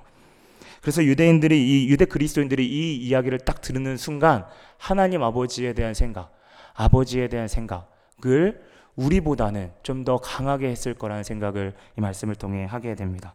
그래서 0.80 1.02
유대인들이 1.02 1.84
이 1.84 1.88
유대 1.88 2.04
그리스도인들이 2.04 2.64
이 2.66 2.96
이야기를 2.96 3.40
딱 3.40 3.60
들는 3.60 3.96
순간 3.96 4.46
하나님 4.78 5.22
아버지에 5.22 5.72
대한 5.72 5.94
생각, 5.94 6.32
아버지에 6.74 7.28
대한 7.28 7.48
생각을 7.48 8.62
우리보다는 8.94 9.72
좀 9.82 10.04
더 10.04 10.18
강하게 10.18 10.68
했을 10.68 10.94
거라는 10.94 11.24
생각을 11.24 11.74
이 11.98 12.00
말씀을 12.00 12.34
통해 12.36 12.64
하게 12.64 12.94
됩니다. 12.94 13.34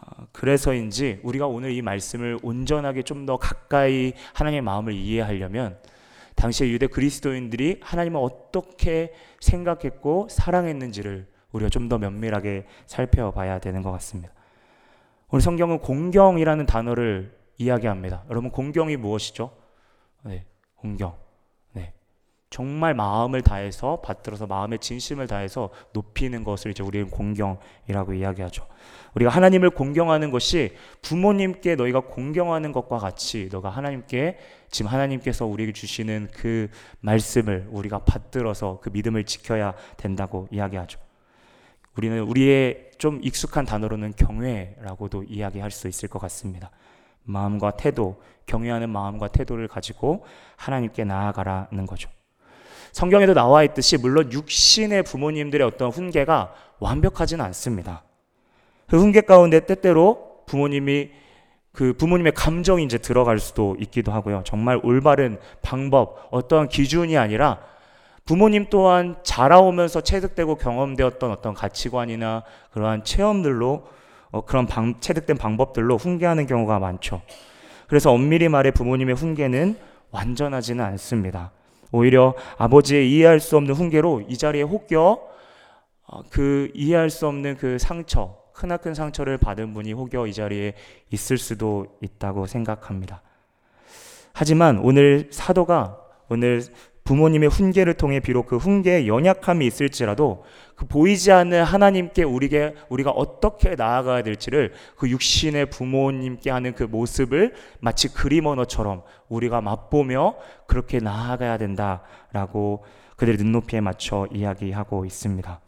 어, 0.00 0.26
그래서인지 0.32 1.20
우리가 1.22 1.46
오늘 1.46 1.72
이 1.72 1.82
말씀을 1.82 2.38
온전하게 2.42 3.02
좀 3.02 3.26
더 3.26 3.36
가까이 3.36 4.12
하나님의 4.34 4.62
마음을 4.62 4.92
이해하려면 4.94 5.78
당시의 6.36 6.72
유대 6.72 6.86
그리스도인들이 6.86 7.80
하나님을 7.82 8.20
어떻게 8.22 9.12
생각했고 9.40 10.28
사랑했는지를 10.30 11.26
우리가 11.52 11.68
좀 11.68 11.88
더 11.88 11.98
면밀하게 11.98 12.66
살펴봐야 12.86 13.58
되는 13.58 13.82
것 13.82 13.90
같습니다. 13.92 14.32
오늘 15.30 15.42
성경은 15.42 15.80
공경이라는 15.80 16.64
단어를 16.66 17.36
이야기합니다. 17.58 18.24
여러분 18.30 18.50
공경이 18.50 18.96
무엇이죠? 18.96 19.50
네, 20.24 20.46
공경. 20.76 21.16
네. 22.48 22.56
정말 22.58 22.94
마음을 22.94 23.42
다해서 23.42 24.00
받들어서 24.00 24.46
마음의 24.46 24.78
진심을 24.78 25.26
다해서 25.26 25.70
높이는 25.92 26.44
것을 26.44 26.70
이제 26.70 26.82
우리는 26.82 27.10
공경이라고 27.10 28.14
이야기하죠. 28.14 28.66
우리가 29.14 29.30
하나님을 29.30 29.70
공경하는 29.70 30.30
것이 30.30 30.76
부모님께 31.02 31.76
너희가 31.76 32.00
공경하는 32.00 32.72
것과 32.72 32.98
같이 32.98 33.48
너가 33.50 33.68
하나님께 33.70 34.38
지금 34.70 34.90
하나님께서 34.90 35.46
우리에게 35.46 35.72
주시는 35.72 36.28
그 36.32 36.68
말씀을 37.00 37.68
우리가 37.70 38.00
받들어서 38.00 38.80
그 38.80 38.90
믿음을 38.90 39.24
지켜야 39.24 39.74
된다고 39.96 40.48
이야기하죠. 40.50 41.00
우리는 41.96 42.20
우리의 42.20 42.90
좀 42.98 43.20
익숙한 43.22 43.64
단어로는 43.64 44.14
경외라고도 44.16 45.24
이야기할 45.24 45.70
수 45.70 45.88
있을 45.88 46.08
것 46.08 46.18
같습니다. 46.20 46.70
마음과 47.24 47.72
태도, 47.72 48.22
경외하는 48.46 48.88
마음과 48.88 49.28
태도를 49.28 49.68
가지고 49.68 50.24
하나님께 50.56 51.04
나아가라는 51.04 51.86
거죠. 51.86 52.08
성경에도 52.98 53.32
나와 53.32 53.62
있듯이 53.62 53.96
물론 53.96 54.32
육신의 54.32 55.04
부모님들의 55.04 55.64
어떤 55.64 55.90
훈계가 55.90 56.52
완벽하지는 56.80 57.44
않습니다. 57.44 58.02
그 58.88 58.98
훈계 58.98 59.20
가운데 59.20 59.60
때때로 59.60 60.42
부모님이 60.46 61.10
그 61.70 61.92
부모님의 61.92 62.32
감정이 62.32 62.82
이제 62.82 62.98
들어갈 62.98 63.38
수도 63.38 63.76
있기도 63.78 64.10
하고요. 64.10 64.42
정말 64.44 64.80
올바른 64.82 65.38
방법, 65.62 66.26
어떠한 66.32 66.70
기준이 66.70 67.16
아니라 67.16 67.60
부모님 68.24 68.66
또한 68.68 69.14
자라오면서 69.22 70.00
체득되고 70.00 70.56
경험되었던 70.56 71.30
어떤 71.30 71.54
가치관이나 71.54 72.42
그러한 72.72 73.04
체험들로 73.04 73.86
어, 74.32 74.44
그런 74.44 74.66
방, 74.66 74.98
체득된 74.98 75.36
방법들로 75.36 75.98
훈계하는 75.98 76.48
경우가 76.48 76.80
많죠. 76.80 77.22
그래서 77.86 78.10
엄밀히 78.10 78.48
말해 78.48 78.72
부모님의 78.72 79.14
훈계는 79.14 79.78
완전하지는 80.10 80.84
않습니다. 80.84 81.52
오히려 81.90 82.34
아버지의 82.58 83.10
이해할 83.10 83.40
수 83.40 83.56
없는 83.56 83.74
훈계로 83.74 84.22
이 84.28 84.36
자리에 84.36 84.62
혹여 84.62 85.28
어, 86.10 86.22
그 86.30 86.70
이해할 86.74 87.10
수 87.10 87.26
없는 87.26 87.56
그 87.56 87.78
상처, 87.78 88.36
크나큰 88.54 88.94
상처를 88.94 89.38
받은 89.38 89.74
분이 89.74 89.92
혹여 89.92 90.26
이 90.26 90.32
자리에 90.32 90.74
있을 91.10 91.38
수도 91.38 91.98
있다고 92.00 92.46
생각합니다. 92.46 93.22
하지만 94.32 94.78
오늘 94.78 95.28
사도가 95.30 96.00
오늘 96.28 96.62
부모님의 97.08 97.48
훈계를 97.48 97.94
통해 97.94 98.20
비록 98.20 98.46
그 98.46 98.58
훈계에 98.58 99.06
연약함이 99.06 99.66
있을지라도 99.66 100.44
그 100.74 100.84
보이지 100.84 101.32
않는 101.32 101.64
하나님께 101.64 102.22
우리게 102.22 102.74
우리가 102.90 103.10
어떻게 103.12 103.74
나아가야 103.76 104.22
될지를 104.22 104.74
그 104.94 105.08
육신의 105.08 105.70
부모님께 105.70 106.50
하는 106.50 106.74
그 106.74 106.82
모습을 106.82 107.54
마치 107.80 108.08
그림 108.12 108.44
언어처럼 108.44 109.04
우리가 109.30 109.62
맛보며 109.62 110.34
그렇게 110.66 111.00
나아가야 111.00 111.56
된다라고 111.56 112.84
그들의 113.16 113.38
눈높이에 113.38 113.80
맞춰 113.80 114.28
이야기하고 114.30 115.06
있습니다. 115.06 115.60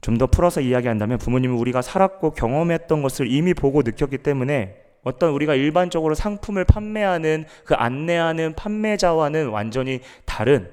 좀 0.00 0.16
더 0.16 0.26
풀어서 0.26 0.62
이야기한다면 0.62 1.18
부모님은 1.18 1.56
우리가 1.56 1.82
살았고 1.82 2.30
경험했던 2.30 3.02
것을 3.02 3.30
이미 3.30 3.52
보고 3.52 3.82
느꼈기 3.82 4.18
때문에 4.18 4.89
어떤 5.02 5.30
우리가 5.30 5.54
일반적으로 5.54 6.14
상품을 6.14 6.64
판매하는 6.64 7.44
그 7.64 7.74
안내하는 7.74 8.54
판매자와는 8.54 9.48
완전히 9.48 10.00
다른 10.24 10.70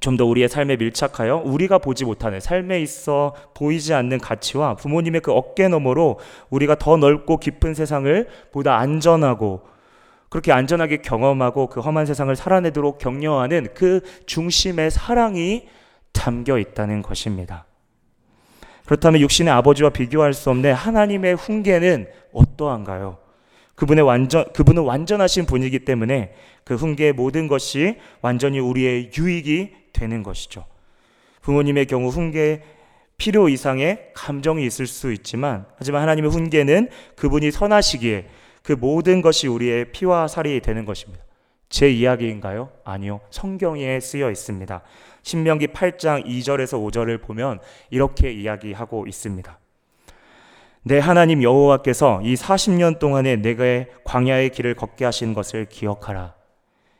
좀 0.00 0.16
더 0.16 0.24
우리의 0.24 0.48
삶에 0.48 0.76
밀착하여 0.76 1.42
우리가 1.44 1.78
보지 1.78 2.04
못하는 2.04 2.38
삶에 2.38 2.80
있어 2.80 3.34
보이지 3.54 3.92
않는 3.92 4.18
가치와 4.18 4.74
부모님의 4.76 5.20
그 5.20 5.32
어깨 5.32 5.68
너머로 5.68 6.20
우리가 6.48 6.76
더 6.76 6.96
넓고 6.96 7.38
깊은 7.38 7.74
세상을 7.74 8.28
보다 8.52 8.76
안전하고 8.76 9.62
그렇게 10.28 10.52
안전하게 10.52 10.98
경험하고 10.98 11.68
그 11.68 11.80
험한 11.80 12.06
세상을 12.06 12.34
살아내도록 12.34 12.98
격려하는 12.98 13.68
그 13.74 14.00
중심의 14.26 14.90
사랑이 14.90 15.68
담겨 16.12 16.58
있다는 16.58 17.02
것입니다. 17.02 17.65
그렇다면 18.86 19.20
육신의 19.20 19.52
아버지와 19.52 19.90
비교할 19.90 20.32
수 20.32 20.48
없는 20.50 20.72
하나님의 20.72 21.34
훈계는 21.34 22.08
어떠한가요? 22.32 23.18
그분의 23.74 24.04
완전 24.04 24.44
그분은 24.52 24.82
완전하신 24.82 25.44
분이기 25.44 25.80
때문에 25.80 26.32
그 26.64 26.74
훈계의 26.74 27.12
모든 27.12 27.46
것이 27.46 27.96
완전히 28.22 28.58
우리의 28.58 29.10
유익이 29.16 29.72
되는 29.92 30.22
것이죠. 30.22 30.64
부모님의 31.42 31.86
경우 31.86 32.08
훈계 32.08 32.62
필요 33.18 33.48
이상의 33.48 34.10
감정이 34.14 34.64
있을 34.64 34.86
수 34.86 35.12
있지만 35.12 35.66
하지만 35.78 36.02
하나님의 36.02 36.30
훈계는 36.30 36.88
그분이 37.16 37.50
선하시기에 37.50 38.26
그 38.62 38.72
모든 38.72 39.22
것이 39.22 39.46
우리의 39.46 39.92
피와 39.92 40.28
살이 40.28 40.60
되는 40.60 40.84
것입니다. 40.84 41.24
제 41.68 41.90
이야기인가요? 41.90 42.70
아니요. 42.84 43.20
성경에 43.30 44.00
쓰여 44.00 44.30
있습니다. 44.30 44.82
신명기 45.26 45.66
8장 45.68 46.24
2절에서 46.24 46.78
5절을 46.80 47.20
보면 47.20 47.58
이렇게 47.90 48.30
이야기하고 48.30 49.08
있습니다. 49.08 49.58
내 50.84 51.00
하나님 51.00 51.42
여호와께서 51.42 52.20
이 52.22 52.34
40년 52.34 53.00
동안에 53.00 53.34
내가 53.34 53.64
광야의 54.04 54.50
길을 54.50 54.76
걷게 54.76 55.04
하신 55.04 55.34
것을 55.34 55.64
기억하라. 55.64 56.34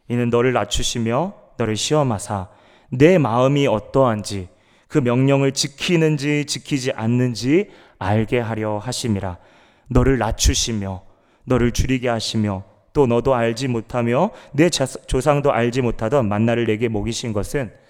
이는 0.08 0.28
너를 0.28 0.52
낮추시며 0.54 1.34
너를 1.56 1.76
시험하사 1.76 2.48
내 2.90 3.16
마음이 3.16 3.68
어떠한지 3.68 4.48
그 4.88 4.98
명령을 4.98 5.52
지키는지 5.52 6.46
지키지 6.46 6.90
않는지 6.90 7.70
알게 8.00 8.40
하려 8.40 8.78
하심이라. 8.78 9.38
너를 9.86 10.18
낮추시며 10.18 11.04
너를 11.44 11.70
줄이게 11.70 12.08
하시며 12.08 12.64
또 12.92 13.06
너도 13.06 13.36
알지 13.36 13.68
못하며 13.68 14.30
내 14.50 14.68
조상도 14.68 15.52
알지 15.52 15.82
못하던 15.82 16.28
만나를 16.28 16.66
내게 16.66 16.88
먹이신 16.88 17.32
것은 17.32 17.85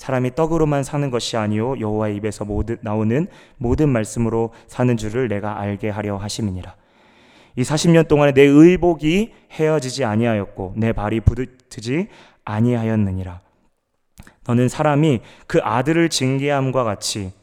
사람이 0.00 0.34
떡으로만 0.34 0.82
사는 0.82 1.10
것이 1.10 1.36
아니요 1.36 1.78
여호와의 1.78 2.16
입에서 2.16 2.46
모든 2.46 2.78
나오는 2.80 3.26
모든 3.58 3.90
말씀으로 3.90 4.50
사는 4.66 4.96
줄을 4.96 5.28
내가 5.28 5.60
알게 5.60 5.90
하려 5.90 6.16
하심이니라. 6.16 6.74
이 7.56 7.62
40년 7.62 8.08
동안에 8.08 8.32
내 8.32 8.40
의복이 8.40 9.30
헤어지지 9.52 10.06
아니하였고 10.06 10.72
내 10.78 10.94
발이 10.94 11.20
부딪히지 11.20 12.08
아니하였느니라. 12.46 13.40
너는 14.46 14.70
사람이 14.70 15.20
그 15.46 15.60
아들을 15.62 16.08
징계함과 16.08 16.82
같이 16.82 17.34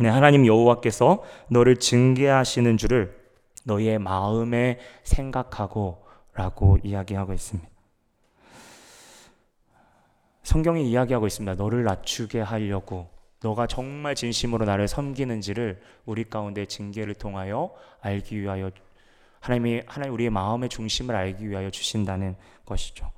내 0.00 0.08
하나님 0.08 0.46
여호와께서 0.46 1.22
너를 1.48 1.76
징계하시는 1.76 2.76
줄을 2.76 3.16
너의 3.62 4.00
마음에 4.00 4.80
생각하고라고 5.04 6.78
이야기하고 6.82 7.32
있습니다. 7.32 7.73
성경이 10.44 10.88
이야기하고 10.88 11.26
있습니다. 11.26 11.54
너를 11.54 11.84
낮추게 11.84 12.40
하려고 12.40 13.08
너가 13.42 13.66
정말 13.66 14.14
진심으로 14.14 14.64
나를 14.64 14.88
섬기는지를 14.88 15.80
우리 16.06 16.24
가운데 16.24 16.66
징계를 16.66 17.14
통하여 17.14 17.74
알기 18.00 18.40
위하여 18.40 18.70
하나님이 19.40 19.82
하나님 19.86 20.14
우리의 20.14 20.30
마음의 20.30 20.68
중심을 20.68 21.14
알기 21.14 21.48
위하여 21.48 21.70
주신다는 21.70 22.36
것이죠. 22.64 23.10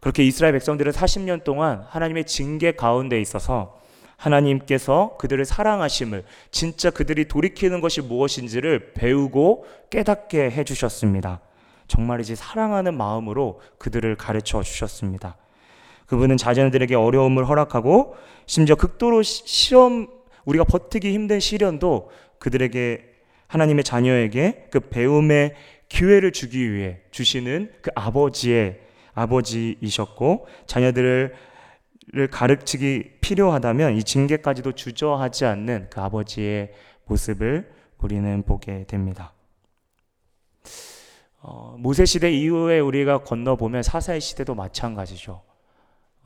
그렇게 0.00 0.24
이스라엘 0.24 0.52
백성들은 0.52 0.92
40년 0.92 1.44
동안 1.44 1.86
하나님의 1.88 2.26
징계 2.26 2.72
가운데 2.72 3.20
있어서 3.20 3.80
하나님께서 4.16 5.16
그들을 5.18 5.44
사랑하심을 5.44 6.24
진짜 6.50 6.90
그들이 6.90 7.28
돌이키는 7.28 7.80
것이 7.80 8.00
무엇인지를 8.00 8.94
배우고 8.94 9.66
깨닫게 9.90 10.50
해 10.50 10.64
주셨습니다. 10.64 11.40
정말이지 11.88 12.36
사랑하는 12.36 12.96
마음으로 12.96 13.60
그들을 13.78 14.16
가르쳐 14.16 14.62
주셨습니다. 14.62 15.36
그분은 16.12 16.36
자녀들에게 16.36 16.94
어려움을 16.94 17.48
허락하고 17.48 18.16
심지어 18.44 18.76
극도로 18.76 19.22
시험 19.22 20.08
우리가 20.44 20.62
버티기 20.64 21.10
힘든 21.10 21.40
시련도 21.40 22.10
그들에게 22.38 23.02
하나님의 23.46 23.82
자녀에게 23.82 24.68
그 24.70 24.80
배움의 24.80 25.54
기회를 25.88 26.32
주기 26.32 26.70
위해 26.70 26.98
주시는 27.12 27.72
그 27.80 27.90
아버지의 27.94 28.80
아버지이셨고 29.14 30.46
자녀들을 30.66 31.34
가르치기 32.30 33.12
필요하다면 33.22 33.96
이 33.96 34.04
징계까지도 34.04 34.72
주저하지 34.72 35.46
않는 35.46 35.86
그 35.88 36.02
아버지의 36.02 36.72
모습을 37.06 37.72
우리는 37.96 38.42
보게 38.42 38.84
됩니다. 38.84 39.32
어, 41.40 41.74
모세 41.78 42.04
시대 42.04 42.30
이후에 42.30 42.80
우리가 42.80 43.22
건너 43.22 43.56
보면 43.56 43.82
사사의 43.82 44.20
시대도 44.20 44.54
마찬가지죠. 44.54 45.40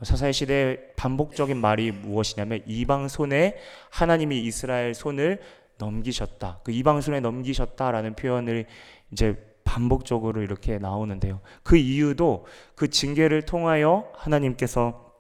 사사의 0.03 0.33
시대 0.33 0.79
반복적인 0.97 1.57
말이 1.57 1.91
무엇이냐면 1.91 2.63
이방 2.67 3.09
손에 3.09 3.57
하나님이 3.91 4.41
이스라엘 4.41 4.95
손을 4.95 5.41
넘기셨다. 5.79 6.61
그 6.65 6.73
이방 6.73 7.01
손에 7.01 7.21
넘기셨다라는 7.21 8.15
표현을 8.15 8.67
이제 9.13 9.37
반복적으로 9.65 10.43
이렇게 10.43 10.79
나오는데요. 10.79 11.41
그 11.63 11.77
이유도 11.77 12.47
그 12.75 12.89
징계를 12.89 13.43
통하여 13.43 14.11
하나님께서 14.15 15.13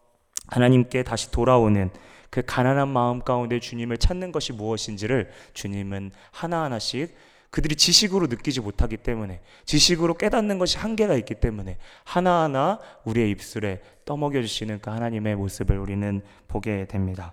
하나님께 0.49 1.03
다시 1.03 1.31
돌아오는 1.31 1.91
그 2.31 2.43
가난한 2.45 2.89
마음 2.89 3.21
가운데 3.21 3.59
주님을 3.59 3.97
찾는 3.97 4.31
것이 4.31 4.53
무엇인지를 4.53 5.31
주님은 5.55 6.13
하나하나씩 6.31 7.15
그들이 7.57 7.75
지식으로 7.75 8.27
느끼지 8.27 8.61
못하기 8.61 8.99
때문에 8.99 9.41
지식으로 9.65 10.19
깨닫는 10.19 10.59
것이 10.59 10.77
한계가 10.77 11.15
있기 11.15 11.37
때문에 11.37 11.79
하나하나 12.05 12.79
우리의 13.07 13.31
입술에 13.31 13.81
떠먹여 14.05 14.43
주시는 14.43 14.81
그 14.83 14.91
하나님의 14.91 15.37
모습을 15.37 15.79
우리는 15.79 16.21
보게 16.49 16.85
됩니다. 16.85 17.33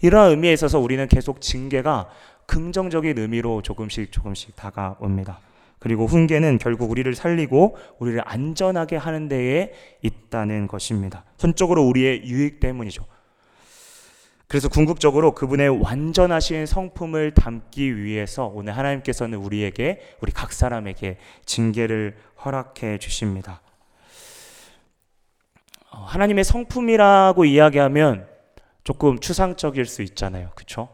이러한 0.00 0.30
의미에 0.30 0.52
있어서 0.52 0.78
우리는 0.78 1.08
계속 1.08 1.40
징계가 1.40 2.08
긍정적인 2.46 3.18
의미로 3.18 3.62
조금씩 3.62 4.12
조금씩 4.12 4.54
다가옵니다. 4.54 5.40
그리고 5.80 6.06
훈계는 6.06 6.58
결국 6.58 6.92
우리를 6.92 7.12
살리고 7.12 7.76
우리를 7.98 8.22
안전하게 8.24 8.94
하는 8.94 9.26
데에 9.26 9.72
있다는 10.02 10.68
것입니다. 10.68 11.24
전적으로 11.36 11.84
우리의 11.84 12.22
유익 12.26 12.60
때문이죠. 12.60 13.04
그래서 14.46 14.68
궁극적으로 14.68 15.34
그분의 15.34 15.82
완전하신 15.82 16.66
성품을 16.66 17.32
담기 17.32 17.96
위해서 17.96 18.46
오늘 18.46 18.76
하나님께서는 18.76 19.38
우리에게 19.38 20.00
우리 20.20 20.32
각 20.32 20.52
사람에게 20.52 21.18
징계를 21.46 22.16
허락해 22.44 22.98
주십니다. 22.98 23.62
어, 25.90 25.98
하나님의 25.98 26.44
성품이라고 26.44 27.44
이야기하면 27.44 28.26
조금 28.84 29.18
추상적일 29.18 29.86
수 29.86 30.02
있잖아요. 30.02 30.50
그렇죠? 30.54 30.88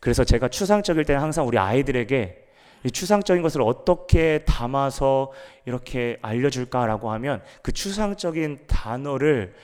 그래서 0.00 0.24
제가 0.24 0.48
추상적일 0.48 1.04
때는 1.04 1.22
항상 1.22 1.46
우리 1.46 1.58
아이들에게 1.58 2.48
추상적인 2.92 3.42
것을 3.42 3.60
어떻게 3.62 4.44
담아서 4.46 5.32
이렇게 5.66 6.18
알려줄까라고 6.22 7.12
하면 7.12 7.42
그 7.62 7.72
추상적인 7.72 8.60
단어를 8.66 9.54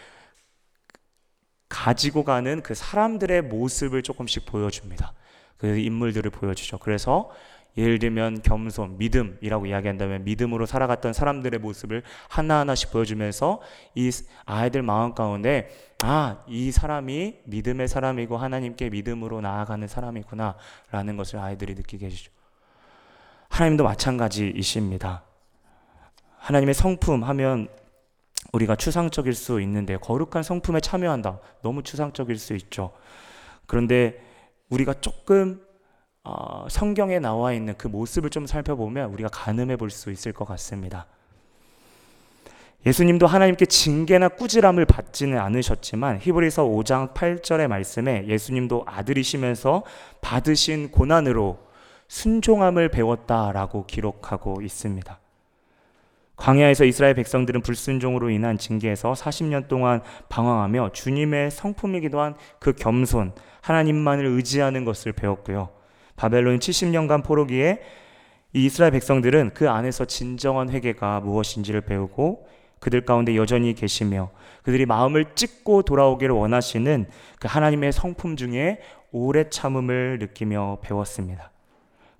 가지고 1.68 2.24
가는 2.24 2.62
그 2.62 2.74
사람들의 2.74 3.42
모습을 3.42 4.02
조금씩 4.02 4.46
보여줍니다. 4.46 5.12
그 5.58 5.78
인물들을 5.78 6.30
보여주죠. 6.30 6.78
그래서 6.78 7.30
예를 7.76 7.98
들면 7.98 8.42
겸손, 8.42 8.96
믿음이라고 8.96 9.66
이야기한다면 9.66 10.24
믿음으로 10.24 10.64
살아갔던 10.64 11.12
사람들의 11.12 11.60
모습을 11.60 12.02
하나하나씩 12.28 12.90
보여주면서 12.90 13.60
이 13.94 14.10
아이들 14.46 14.82
마음 14.82 15.14
가운데 15.14 15.68
아, 16.02 16.38
이 16.46 16.70
사람이 16.70 17.40
믿음의 17.44 17.88
사람이고 17.88 18.36
하나님께 18.36 18.88
믿음으로 18.90 19.40
나아가는 19.40 19.86
사람이구나 19.86 20.56
라는 20.90 21.16
것을 21.16 21.38
아이들이 21.38 21.74
느끼게 21.74 22.06
해주죠. 22.06 22.30
하나님도 23.48 23.84
마찬가지이십니다. 23.84 25.22
하나님의 26.38 26.74
성품 26.74 27.24
하면 27.24 27.68
우리가 28.52 28.76
추상적일 28.76 29.34
수 29.34 29.60
있는데 29.60 29.96
거룩한 29.96 30.42
성품에 30.42 30.80
참여한다. 30.80 31.40
너무 31.62 31.82
추상적일 31.82 32.38
수 32.38 32.54
있죠. 32.54 32.92
그런데 33.66 34.22
우리가 34.70 34.94
조금 35.00 35.60
어, 36.24 36.66
성경에 36.68 37.20
나와 37.20 37.52
있는 37.52 37.74
그 37.78 37.86
모습을 37.86 38.30
좀 38.30 38.46
살펴보면 38.46 39.12
우리가 39.12 39.28
가늠해 39.28 39.76
볼 39.76 39.90
수 39.90 40.10
있을 40.10 40.32
것 40.32 40.44
같습니다. 40.44 41.06
예수님도 42.84 43.26
하나님께 43.26 43.66
징계나 43.66 44.28
꾸지람을 44.28 44.84
받지는 44.86 45.38
않으셨지만 45.38 46.20
히브리서 46.20 46.64
5장 46.64 47.14
8절의 47.14 47.66
말씀에 47.66 48.26
예수님도 48.28 48.84
아들이시면서 48.86 49.82
받으신 50.20 50.90
고난으로 50.92 51.58
순종함을 52.08 52.90
배웠다라고 52.90 53.86
기록하고 53.86 54.62
있습니다. 54.62 55.18
광야에서 56.36 56.84
이스라엘 56.84 57.14
백성들은 57.14 57.62
불순종으로 57.62 58.30
인한 58.30 58.58
징계에서 58.58 59.12
40년 59.14 59.68
동안 59.68 60.02
방황하며 60.28 60.90
주님의 60.92 61.50
성품이기도 61.50 62.20
한 62.20 62.34
그 62.58 62.72
겸손, 62.72 63.32
하나님만을 63.60 64.26
의지하는 64.26 64.84
것을 64.84 65.12
배웠고요. 65.12 65.68
바벨론 66.16 66.58
70년간 66.58 67.24
포로기에 67.24 67.80
이 68.52 68.64
이스라엘 68.64 68.92
백성들은 68.92 69.52
그 69.54 69.68
안에서 69.68 70.04
진정한 70.04 70.70
회개가 70.70 71.20
무엇인지를 71.20 71.82
배우고 71.82 72.48
그들 72.80 73.02
가운데 73.02 73.36
여전히 73.36 73.74
계시며 73.74 74.30
그들이 74.62 74.86
마음을 74.86 75.26
찢고 75.34 75.82
돌아오기를 75.82 76.34
원하시는 76.34 77.06
그 77.38 77.48
하나님의 77.48 77.92
성품 77.92 78.36
중에 78.36 78.80
오래 79.12 79.48
참음을 79.48 80.18
느끼며 80.20 80.78
배웠습니다. 80.82 81.50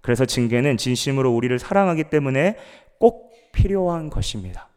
그래서 0.01 0.25
징계는 0.25 0.77
진심으로 0.77 1.35
우리를 1.35 1.59
사랑하기 1.59 2.05
때문에 2.05 2.57
꼭 2.99 3.26
필요한 3.57 4.11
것입니다. 4.11 4.69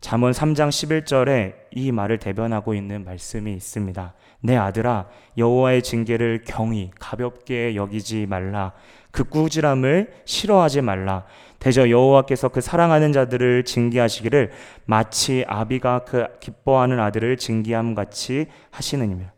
잠언 0.00 0.32
3장 0.32 0.68
11절에 0.68 1.54
이 1.72 1.92
말을 1.92 2.18
대변하고 2.18 2.74
있는 2.74 3.04
말씀이 3.04 3.52
있습니다. 3.52 4.14
내 4.40 4.56
아들아 4.56 5.08
여호와의 5.36 5.82
징계를 5.82 6.44
경히 6.44 6.90
가볍게 6.98 7.74
여기지 7.74 8.26
말라. 8.26 8.72
그 9.10 9.24
꾸지람을 9.24 10.22
싫어하지 10.24 10.82
말라. 10.82 11.24
대저 11.58 11.90
여호와께서 11.90 12.48
그 12.48 12.60
사랑하는 12.60 13.12
자들을 13.12 13.64
징계하시기를 13.64 14.52
마치 14.84 15.44
아비가 15.48 16.04
그 16.04 16.26
기뻐하는 16.40 17.00
아들을 17.00 17.36
징계함 17.36 17.94
같이 17.94 18.46
하시느니라. 18.70 19.32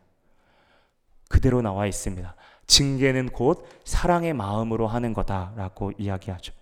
그대로 1.28 1.62
나와 1.62 1.86
있습니다. 1.86 2.34
징계는 2.66 3.30
곧 3.30 3.66
사랑의 3.84 4.34
마음으로 4.34 4.86
하는 4.86 5.14
거다라고 5.14 5.92
이야기하죠. 5.96 6.59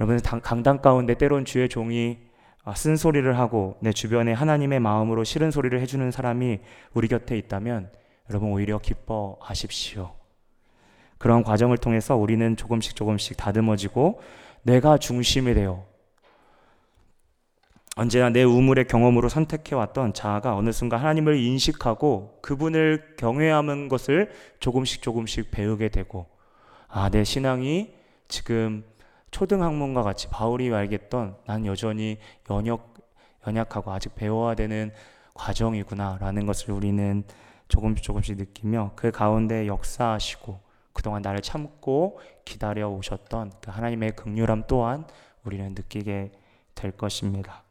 여러분 0.00 0.20
강당 0.20 0.80
가운데 0.80 1.14
때론 1.14 1.44
주의 1.44 1.68
종이 1.68 2.18
아, 2.64 2.74
쓴 2.74 2.96
소리를 2.96 3.38
하고 3.38 3.76
내 3.80 3.92
주변에 3.92 4.32
하나님의 4.32 4.80
마음으로 4.80 5.24
싫은 5.24 5.50
소리를 5.50 5.78
해주는 5.80 6.10
사람이 6.10 6.60
우리 6.94 7.08
곁에 7.08 7.36
있다면 7.36 7.90
여러분 8.30 8.50
오히려 8.50 8.78
기뻐하십시오. 8.78 10.14
그런 11.18 11.42
과정을 11.42 11.78
통해서 11.78 12.16
우리는 12.16 12.56
조금씩 12.56 12.94
조금씩 12.94 13.36
다듬어지고 13.36 14.20
내가 14.62 14.98
중심이 14.98 15.54
되어 15.54 15.84
언제나 17.94 18.30
내 18.30 18.42
우물의 18.42 18.86
경험으로 18.86 19.28
선택해왔던 19.28 20.14
자아가 20.14 20.56
어느 20.56 20.72
순간 20.72 21.00
하나님을 21.00 21.36
인식하고 21.36 22.38
그분을 22.40 23.16
경외하는 23.18 23.88
것을 23.88 24.32
조금씩 24.60 25.02
조금씩 25.02 25.50
배우게 25.50 25.90
되고, 25.90 26.26
아, 26.88 27.10
내 27.10 27.22
신앙이 27.22 27.92
지금 28.28 28.82
초등학문과 29.32 30.02
같이 30.02 30.28
바울이 30.28 30.72
알겠던 30.72 31.36
난 31.46 31.66
여전히 31.66 32.18
연역, 32.50 32.94
연약하고 33.46 33.90
아직 33.90 34.14
배워야 34.14 34.54
되는 34.54 34.92
과정이구나라는 35.34 36.46
것을 36.46 36.70
우리는 36.70 37.24
조금씩 37.66 38.04
조금씩 38.04 38.36
느끼며 38.36 38.92
그 38.94 39.10
가운데 39.10 39.66
역사하시고 39.66 40.60
그동안 40.92 41.22
나를 41.22 41.40
참고 41.40 42.20
기다려 42.44 42.88
오셨던 42.90 43.52
그 43.62 43.70
하나님의 43.70 44.14
극률함 44.14 44.64
또한 44.68 45.06
우리는 45.42 45.74
느끼게 45.74 46.32
될 46.74 46.92
것입니다. 46.92 47.62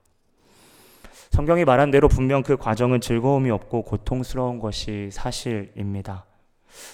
성경이 1.30 1.64
말한 1.64 1.92
대로 1.92 2.10
분명 2.10 2.42
그 2.42 2.58
과정은 2.58 3.00
즐거움이 3.00 3.52
없고 3.52 3.84
고통스러운 3.84 4.60
것이 4.60 5.10
사실입니다. 5.12 6.26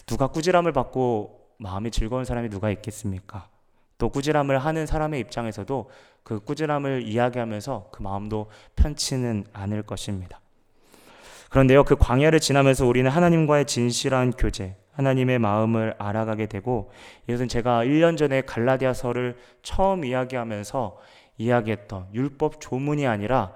누가 0.06 0.28
꾸지람을 0.28 0.74
받고 0.74 1.54
마음이 1.58 1.90
즐거운 1.90 2.26
사람이 2.26 2.50
누가 2.50 2.70
있겠습니까? 2.70 3.50
또 3.98 4.10
꾸지람을 4.10 4.60
하는 4.60 4.86
사람의 4.86 5.20
입장에서도 5.22 5.90
그 6.24 6.40
꾸지람을 6.40 7.04
이야기하면서 7.04 7.90
그 7.92 8.02
마음도 8.02 8.50
편치는 8.76 9.46
않을 9.54 9.84
것입니다. 9.84 10.40
그런데요, 11.50 11.84
그 11.84 11.96
광야를 11.96 12.40
지나면서 12.40 12.86
우리는 12.86 13.10
하나님과의 13.10 13.66
진실한 13.66 14.32
교제, 14.32 14.76
하나님의 14.92 15.40
마음을 15.40 15.96
알아가게 15.98 16.48
되고 16.48 16.92
이것은 17.28 17.48
제가 17.48 17.86
1년 17.86 18.18
전에 18.18 18.42
갈라디아서를 18.42 19.38
처음 19.62 20.04
이야기하면서 20.04 20.98
이야기했던 21.38 22.08
율법 22.14 22.60
조문이 22.60 23.08
아니라 23.08 23.54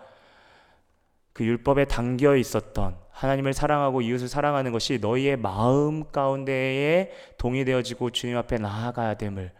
그 1.33 1.43
율법에 1.43 1.85
담겨 1.85 2.35
있었던 2.35 2.95
하나님을 3.09 3.53
사랑하고 3.53 4.01
이웃을 4.01 4.27
사랑하는 4.27 4.71
것이 4.71 4.99
너희의 4.99 5.37
마음 5.37 6.11
가운데에 6.11 7.11
동의되어지고 7.37 8.11
주님 8.11 8.37
앞에 8.37 8.57
나아가야 8.57 9.15
됨을 9.15 9.51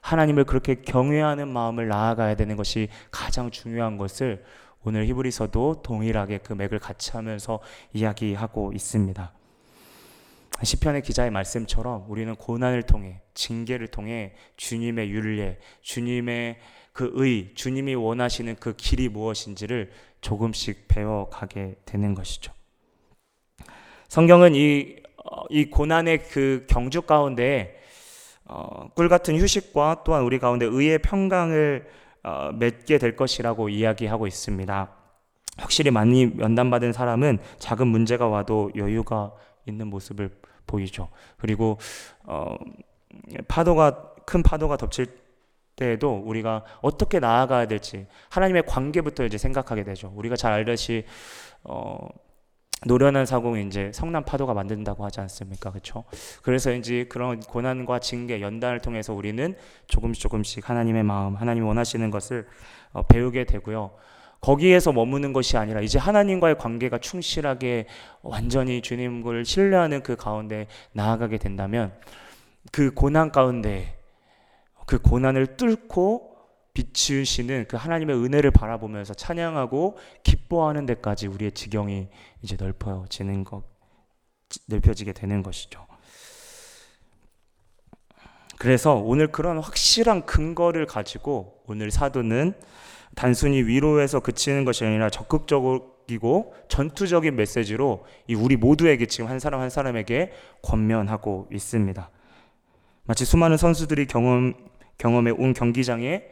하나님을 0.00 0.44
그렇게 0.44 0.76
경외하는 0.76 1.48
마음을 1.48 1.88
나아가야 1.88 2.34
되는 2.34 2.56
것이 2.56 2.88
가장 3.10 3.50
중요한 3.50 3.96
것을 3.96 4.44
오늘 4.82 5.06
히브리서도 5.06 5.82
동일하게 5.82 6.38
그 6.38 6.54
맥을 6.54 6.78
같이 6.78 7.12
하면서 7.12 7.60
이야기하고 7.92 8.72
있습니다. 8.72 9.32
시편의 10.62 11.02
기자의 11.02 11.30
말씀처럼 11.30 12.04
우리는 12.08 12.34
고난을 12.34 12.82
통해 12.82 13.20
징계를 13.34 13.88
통해 13.88 14.34
주님의 14.56 15.10
윤례, 15.10 15.58
주님의 15.80 16.58
그 16.92 17.10
의, 17.14 17.54
주님이 17.54 17.94
원하시는 17.94 18.56
그 18.56 18.74
길이 18.76 19.08
무엇인지를 19.08 19.90
조금씩 20.20 20.86
배워가게 20.88 21.76
되는 21.86 22.14
것이죠. 22.14 22.52
성경은 24.08 24.54
이, 24.54 24.96
어, 25.24 25.44
이 25.50 25.70
고난의 25.70 26.24
그 26.28 26.66
경주 26.68 27.02
가운데 27.02 27.79
어, 28.52 28.88
꿀 28.94 29.08
같은 29.08 29.38
휴식과 29.38 30.02
또한 30.04 30.24
우리 30.24 30.40
가운데 30.40 30.66
의의 30.66 30.98
평강을 30.98 31.88
어, 32.24 32.50
맺게 32.52 32.98
될 32.98 33.14
것이라고 33.14 33.68
이야기하고 33.68 34.26
있습니다. 34.26 34.90
확실히 35.56 35.92
많이 35.92 36.26
면담받은 36.26 36.92
사람은 36.92 37.38
작은 37.58 37.86
문제가 37.86 38.26
와도 38.26 38.72
여유가 38.74 39.32
있는 39.66 39.86
모습을 39.86 40.30
보이죠. 40.66 41.08
그리고 41.36 41.78
어, 42.24 42.56
파도가 43.46 44.14
큰 44.26 44.42
파도가 44.42 44.76
덮칠 44.76 45.06
때에도 45.76 46.16
우리가 46.16 46.64
어떻게 46.82 47.20
나아가야 47.20 47.66
될지 47.66 48.06
하나님의 48.30 48.64
관계부터 48.66 49.24
이제 49.26 49.38
생각하게 49.38 49.84
되죠. 49.84 50.12
우리가 50.16 50.34
잘 50.34 50.52
알듯이 50.52 51.04
어, 51.62 52.08
노련한 52.86 53.26
사공이 53.26 53.66
이제 53.66 53.90
성난 53.92 54.24
파도가 54.24 54.54
만든다고 54.54 55.04
하지 55.04 55.20
않습니까? 55.20 55.70
그렇죠? 55.70 56.04
그래서 56.42 56.72
이제 56.72 57.04
그런 57.08 57.40
고난과 57.40 57.98
징계 57.98 58.40
연단을 58.40 58.80
통해서 58.80 59.12
우리는 59.12 59.54
조금씩 59.86 60.22
조금씩 60.22 60.68
하나님의 60.68 61.02
마음, 61.02 61.34
하나님 61.34 61.66
원하시는 61.66 62.10
것을 62.10 62.46
어, 62.92 63.02
배우게 63.02 63.44
되고요. 63.44 63.90
거기에서 64.40 64.92
머무는 64.92 65.34
것이 65.34 65.58
아니라 65.58 65.82
이제 65.82 65.98
하나님과의 65.98 66.56
관계가 66.56 66.98
충실하게 66.98 67.86
완전히 68.22 68.80
주님을 68.80 69.44
신뢰하는 69.44 70.02
그 70.02 70.16
가운데 70.16 70.66
나아가게 70.92 71.36
된다면 71.36 71.92
그 72.72 72.92
고난 72.92 73.30
가운데 73.30 73.98
그 74.86 74.98
고난을 74.98 75.56
뚫고 75.56 76.29
비추시는 76.74 77.66
그 77.68 77.76
하나님의 77.76 78.16
은혜를 78.16 78.50
바라보면서 78.50 79.14
찬양하고 79.14 79.98
기뻐하는 80.22 80.86
데까지 80.86 81.26
우리의 81.26 81.52
지경이 81.52 82.08
이제 82.42 82.56
넓어지는 82.58 83.44
것, 83.44 83.64
넓혀지게 84.66 85.12
되는 85.12 85.42
것이죠. 85.42 85.86
그래서 88.58 88.94
오늘 88.94 89.28
그런 89.28 89.58
확실한 89.58 90.26
근거를 90.26 90.86
가지고 90.86 91.62
오늘 91.66 91.90
사도는 91.90 92.52
단순히 93.14 93.62
위로에서 93.62 94.20
그치는 94.20 94.64
것이 94.64 94.84
아니라 94.84 95.08
적극적이고 95.08 96.54
전투적인 96.68 97.36
메시지로 97.36 98.04
이 98.28 98.34
우리 98.34 98.56
모두에게 98.56 99.06
지금 99.06 99.30
한 99.30 99.38
사람 99.38 99.60
한 99.60 99.70
사람에게 99.70 100.32
권면하고 100.62 101.48
있습니다. 101.50 102.10
마치 103.04 103.24
수많은 103.24 103.56
선수들이 103.56 104.06
경험 104.06 104.54
경험해 104.98 105.32
온 105.32 105.54
경기장에 105.54 106.22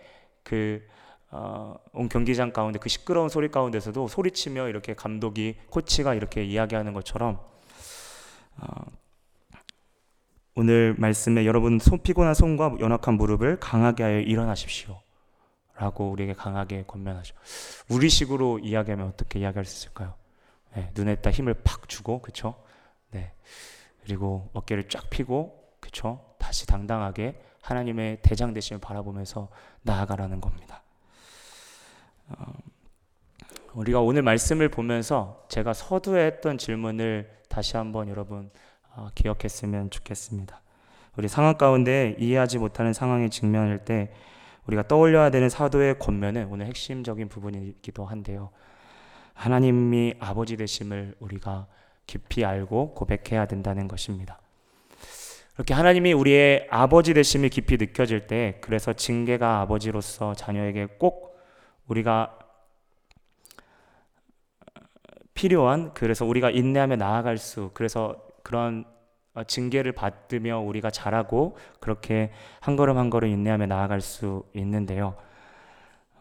그 0.49 0.83
어, 1.31 1.75
온 1.93 2.09
경기장 2.09 2.53
가운데 2.53 2.79
그 2.79 2.89
시끄러운 2.89 3.29
소리 3.29 3.51
가운데서도 3.51 4.09
소리치며 4.09 4.69
이렇게 4.69 4.95
감독이 4.95 5.57
코치가 5.69 6.15
이렇게 6.15 6.43
이야기하는 6.43 6.95
것처럼 6.95 7.39
어, 8.57 8.67
오늘 10.55 10.95
말씀에 10.97 11.45
여러분 11.45 11.79
손 11.79 11.99
피곤한 12.03 12.33
손과 12.33 12.77
연약한 12.81 13.15
무릎을 13.15 13.61
강하게 13.61 14.03
하여 14.03 14.21
일어나십시오. 14.21 15.01
라고 15.77 16.11
우리에게 16.11 16.33
강하게 16.33 16.85
권면하죠. 16.87 17.37
우리식으로 17.91 18.59
이야기하면 18.61 19.07
어떻게 19.07 19.39
이야기할 19.39 19.65
수 19.67 19.77
있을까요? 19.77 20.15
네, 20.75 20.91
눈에다 20.95 21.31
힘을 21.31 21.55
팍 21.63 21.89
주고, 21.89 22.21
그쵸? 22.21 22.57
네. 23.11 23.33
그리고 24.03 24.51
어깨를 24.55 24.89
쫙 24.89 25.09
펴고, 25.11 25.77
그쵸? 25.79 26.35
다시 26.39 26.67
당당하게 26.67 27.41
하나님의 27.69 28.19
대장 28.23 28.55
되심을 28.55 28.81
바라보면서 28.81 29.49
나아가라는 29.83 30.41
겁니다. 30.41 30.83
어, 32.29 32.53
우리가 33.75 34.01
오늘 34.01 34.23
말씀을 34.23 34.71
보면서 34.71 35.45
제가 35.49 35.75
서두에 35.75 36.25
했던 36.25 36.57
질문을 36.57 37.31
다시 37.49 37.77
한번 37.77 38.09
여러분 38.09 38.51
어, 38.97 39.11
기억했으면 39.15 39.91
좋겠습니다. 39.91 40.63
우리 41.17 41.29
상황 41.29 41.59
가운데 41.59 42.17
이해하지 42.19 42.59
못하는 42.59 42.95
상황에 42.95 43.29
직면할 43.29 43.85
때 43.85 44.13
우리가 44.67 44.89
떠올려야 44.89 45.31
되는 45.31 45.49
사도의 45.51 45.99
권면은 45.99 46.49
오늘 46.51 46.67
핵심적인 46.67 47.29
부분이기도 47.29 48.07
한데요. 48.07 48.51
하나님이 49.35 50.15
아버지 50.21 50.57
되심을 50.57 51.17
우리가 51.21 51.67
깊이 52.07 52.45
알고 52.45 52.95
고백해야 52.95 53.47
된다는 53.47 53.89
것입니다. 53.89 54.39
이렇게 55.59 55.75
하나님이 55.75 56.13
우리의 56.13 56.69
아버지 56.71 57.15
되심이 57.15 57.49
깊이 57.49 57.77
느껴질 57.79 58.29
때 58.29 58.59
그래서 58.61 58.93
징계가 58.93 59.61
아버지로서 59.61 60.35
자녀에게 60.35 60.87
꼭 60.99 61.37
우리가 61.89 62.39
필요한 65.35 65.93
그래서 65.95 66.25
우리가 66.25 66.51
인내하며 66.51 66.95
나아갈 66.97 67.39
수 67.39 67.73
그래서 67.75 68.25
그런 68.45 68.85
징계를 69.49 69.91
받으며 69.93 70.61
우리가 70.61 70.91
자라고 70.91 71.57
그렇게 71.81 72.31
한 72.61 72.77
걸음 72.77 72.97
한 72.97 73.11
걸음 73.11 73.29
인내하며 73.29 73.67
나아갈 73.67 74.01
수 74.01 74.45
있는데요. 74.55 75.17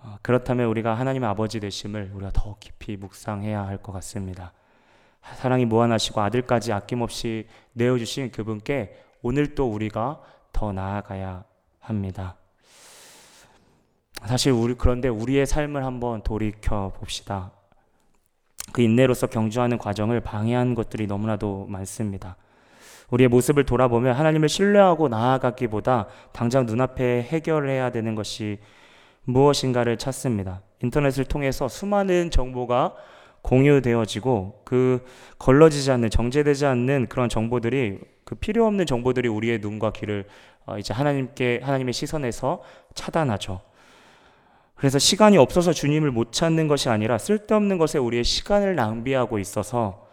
어, 0.01 0.17
그렇다면 0.23 0.65
우리가 0.67 0.95
하나님의 0.95 1.29
아버지 1.29 1.59
되심을 1.59 2.11
우리가 2.13 2.31
더 2.33 2.57
깊이 2.59 2.97
묵상해야 2.97 3.67
할 3.67 3.77
것 3.83 3.91
같습니다. 3.91 4.53
사랑이 5.35 5.65
무한하시고 5.65 6.21
아들까지 6.21 6.73
아낌없이 6.73 7.47
내어주신 7.73 8.31
그분께 8.31 9.06
오늘 9.21 9.55
또 9.55 9.71
우리가 9.71 10.21
더 10.51 10.71
나아가야 10.71 11.43
합니다. 11.79 12.35
사실 14.25 14.51
우리 14.51 14.73
그런데 14.73 15.07
우리의 15.07 15.45
삶을 15.45 15.85
한번 15.85 16.21
돌이켜 16.21 16.91
봅시다. 16.95 17.51
그 18.73 18.81
인내로서 18.81 19.27
경주하는 19.27 19.77
과정을 19.77 20.21
방해한 20.21 20.75
것들이 20.75 21.07
너무나도 21.07 21.67
많습니다. 21.69 22.35
우리의 23.09 23.29
모습을 23.29 23.65
돌아보면 23.65 24.15
하나님을 24.15 24.49
신뢰하고 24.49 25.07
나아가기보다 25.07 26.07
당장 26.33 26.65
눈앞에 26.65 27.23
해결해야 27.23 27.91
되는 27.91 28.15
것이 28.15 28.59
무엇인가를 29.23 29.97
찾습니다. 29.97 30.61
인터넷을 30.83 31.25
통해서 31.25 31.67
수많은 31.67 32.31
정보가 32.31 32.95
공유되어지고 33.47 34.61
그 34.65 35.05
걸러지지 35.39 35.89
않는 35.91 36.09
정제되지 36.09 36.65
않는 36.65 37.07
그런 37.07 37.29
정보들이 37.29 37.99
그 38.25 38.35
필요 38.35 38.65
없는 38.67 38.85
정보들이 38.85 39.29
우리의 39.29 39.59
눈과 39.59 39.93
귀를 39.93 40.25
어, 40.65 40.77
이제 40.77 40.93
하나님께 40.93 41.61
하나님의 41.63 41.93
시선에서 41.93 42.61
차단하죠. 42.93 43.61
그래서 44.75 44.99
시간이 44.99 45.37
없어서 45.37 45.71
주님을 45.71 46.11
못 46.11 46.33
찾는 46.33 46.67
것이 46.67 46.89
아니라 46.89 47.17
쓸데없는 47.17 47.77
것에 47.77 47.97
우리의 47.97 48.25
시간을 48.25 48.75
낭비하고 48.75 49.39
있어서 49.39 50.07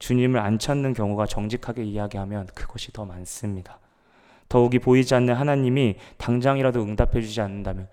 주님을 0.00 0.40
안 0.40 0.58
찾는 0.58 0.94
경우가 0.94 1.26
정직하게 1.26 1.84
이야기하면 1.84 2.48
그것이 2.54 2.92
더 2.92 3.04
많습니다. 3.04 3.78
더욱이 4.48 4.80
보이지 4.80 5.14
않는 5.14 5.34
하나님이 5.34 5.94
당장이라도 6.18 6.82
응답해 6.82 7.22
주지 7.22 7.40
않는다면 7.40 7.88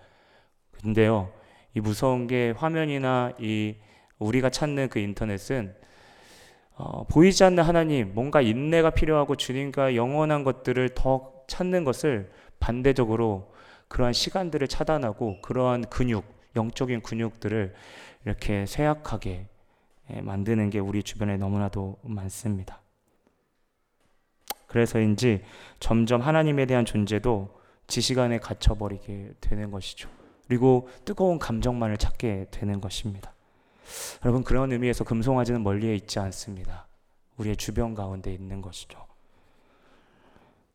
근데요. 0.71 1.31
이 1.75 1.79
무서운 1.79 2.25
게 2.25 2.53
화면이나 2.57 3.31
이 3.39 3.75
우리가 4.25 4.49
찾는 4.49 4.89
그 4.89 4.99
인터넷은 4.99 5.75
어, 6.75 7.03
보이지 7.05 7.43
않는 7.43 7.63
하나님, 7.63 8.13
뭔가 8.13 8.41
인내가 8.41 8.89
필요하고 8.89 9.35
주님과 9.35 9.95
영원한 9.95 10.43
것들을 10.43 10.89
더 10.95 11.31
찾는 11.47 11.83
것을 11.83 12.31
반대적으로 12.59 13.53
그러한 13.87 14.13
시간들을 14.13 14.67
차단하고 14.67 15.41
그러한 15.41 15.85
근육, 15.89 16.23
영적인 16.55 17.01
근육들을 17.01 17.73
이렇게 18.25 18.65
쇠약하게 18.65 19.47
예, 20.13 20.21
만드는 20.21 20.69
게 20.69 20.79
우리 20.79 21.03
주변에 21.03 21.37
너무나도 21.37 21.97
많습니다. 22.03 22.81
그래서인지 24.67 25.43
점점 25.79 26.21
하나님에 26.21 26.65
대한 26.65 26.85
존재도 26.85 27.59
지시간에 27.87 28.39
갇혀버리게 28.39 29.33
되는 29.41 29.69
것이죠. 29.69 30.09
그리고 30.47 30.89
뜨거운 31.03 31.39
감정만을 31.39 31.97
찾게 31.97 32.47
되는 32.51 32.79
것입니다. 32.79 33.33
여러분 34.23 34.43
그런 34.43 34.71
의미에서 34.71 35.03
금송아지는 35.03 35.63
멀리에 35.63 35.95
있지 35.95 36.19
않습니다. 36.19 36.87
우리의 37.37 37.57
주변 37.57 37.93
가운데 37.93 38.33
있는 38.33 38.61
것이죠. 38.61 39.05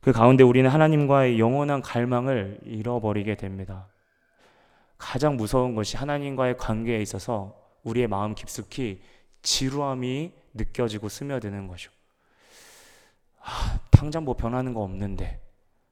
그 0.01 0.13
가운데 0.13 0.45
우리는 0.45 0.69
하나님과의 0.71 1.39
영원한 1.39 1.83
갈망을 1.83 2.61
잃어버리게 2.65 3.37
됩니다. 3.37 3.89
가장 4.99 5.37
무서운 5.37 5.75
것이 5.75 5.97
하나님과의 5.97 6.57
관계에 6.57 7.01
있어서 7.03 7.57
우리의 7.83 8.07
마음 8.07 8.35
깊숙이 8.35 9.03
지루함이 9.43 10.33
느껴지고 10.55 11.09
스며드는 11.09 11.69
것이죠. 11.69 11.91
아, 13.41 13.79
당장 13.91 14.25
뭐 14.25 14.35
변하는 14.35 14.75
거 14.75 14.83
없는데 14.83 15.41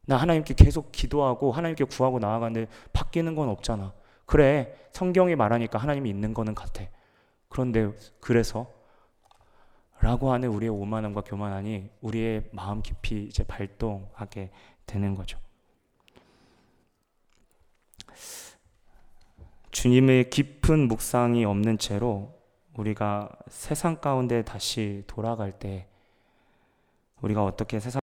나 0.07 0.17
하나님께 0.17 0.55
계속 0.55 0.93
기도하고 0.93 1.53
하나님께 1.53 1.85
구하고 1.85 2.19
나아가는데 2.19 2.71
바뀌는 2.93 3.35
건 3.35 3.49
없잖아. 3.49 3.93
그래 4.27 4.75
성경이 4.93 5.37
말하니까 5.37 5.79
하나님이 5.79 6.11
있는 6.11 6.35
거는 6.35 6.55
같아. 6.55 6.85
그런데 7.55 7.89
그래서 8.19 8.69
라고 10.01 10.33
하는 10.33 10.49
우리의 10.49 10.71
오만함과 10.71 11.21
교만함이 11.21 11.89
우리의 12.01 12.49
마음 12.51 12.83
깊이 12.83 13.27
이제 13.27 13.45
발동하게 13.45 14.51
되는 14.87 15.15
거죠. 15.15 15.39
주님의 19.71 20.31
깊은 20.31 20.89
묵상이 20.89 21.45
없는 21.45 21.79
채로 21.79 22.35
우리가 22.77 23.31
세상 23.47 24.01
가운데 24.01 24.43
다시 24.43 25.05
돌아갈 25.07 25.57
때 25.57 25.87
우리가 27.23 27.45
어떻게 27.45 27.79
세상 27.79 28.04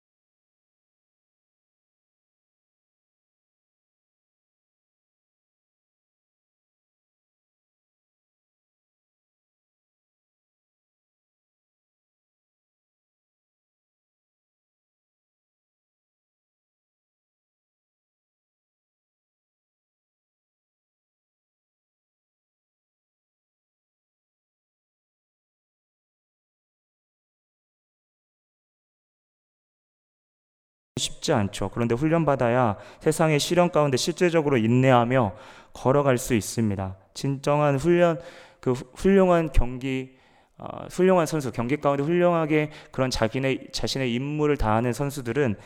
쉽지 30.96 31.32
않죠. 31.32 31.70
그런데 31.70 31.94
훈련받아야 31.94 32.76
세상의 33.00 33.40
시련 33.40 33.70
가운데 33.70 33.96
실제적으로 33.96 34.58
인내하며 34.58 35.34
걸어갈 35.72 36.18
수 36.18 36.34
있습니다. 36.34 36.96
진정한 37.14 37.76
훈련, 37.76 38.20
그 38.60 38.72
훌륭한 38.72 39.52
경기, 39.52 40.16
어, 40.58 40.86
훌륭한 40.90 41.26
선수, 41.26 41.50
경기 41.50 41.78
가운데 41.78 42.02
훌륭하게 42.02 42.70
그런 42.90 43.10
자기네, 43.10 43.68
자신의 43.72 44.12
임무를 44.12 44.56
다하는 44.56 44.92
선수들은 44.92 45.56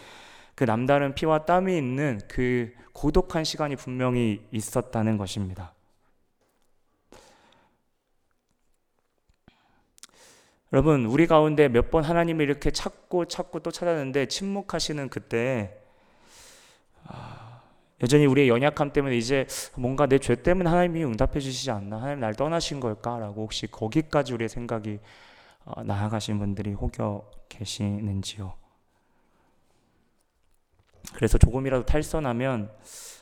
그 0.55 0.65
남다른 0.65 1.15
피와 1.15 1.45
땀이 1.45 1.77
있는 1.77 2.21
그 2.29 2.73
고독한 2.93 3.45
시간이 3.45 3.77
분명히 3.77 4.41
있었다는 4.53 5.19
것입니다. 5.19 5.76
여러분, 10.73 11.07
우리 11.07 11.27
가운데 11.27 11.69
몇 11.69 11.91
번 11.91 12.03
하나님을 12.05 12.45
이렇게 12.45 12.71
찾고 12.71 13.27
찾고 13.27 13.61
또 13.61 13.71
찾았는데 13.71 14.27
침묵하시는 14.27 15.09
그때 15.09 15.79
아, 17.05 17.63
여전히 18.03 18.27
우리의 18.27 18.49
연약함 18.49 18.93
때문에 18.93 19.17
이제 19.17 19.47
뭔가 19.77 20.07
내 20.07 20.19
죄 20.19 20.35
때문에 20.43 20.69
하나님이 20.69 21.05
응답해 21.05 21.39
주시지 21.41 21.71
않나? 21.71 21.99
하나님 21.99 22.21
날 22.21 22.35
떠나신 22.35 22.81
걸까라고 22.81 23.43
혹시 23.43 23.67
거기까지 23.69 24.35
우리의 24.35 24.49
생각이 24.49 24.99
어, 25.65 25.83
나아가신 25.85 26.39
분들이 26.39 26.73
혹여 26.73 27.31
계시는지요? 27.49 28.55
그래서 31.15 31.39
조금이라도 31.39 31.87
탈선하면 31.87 32.71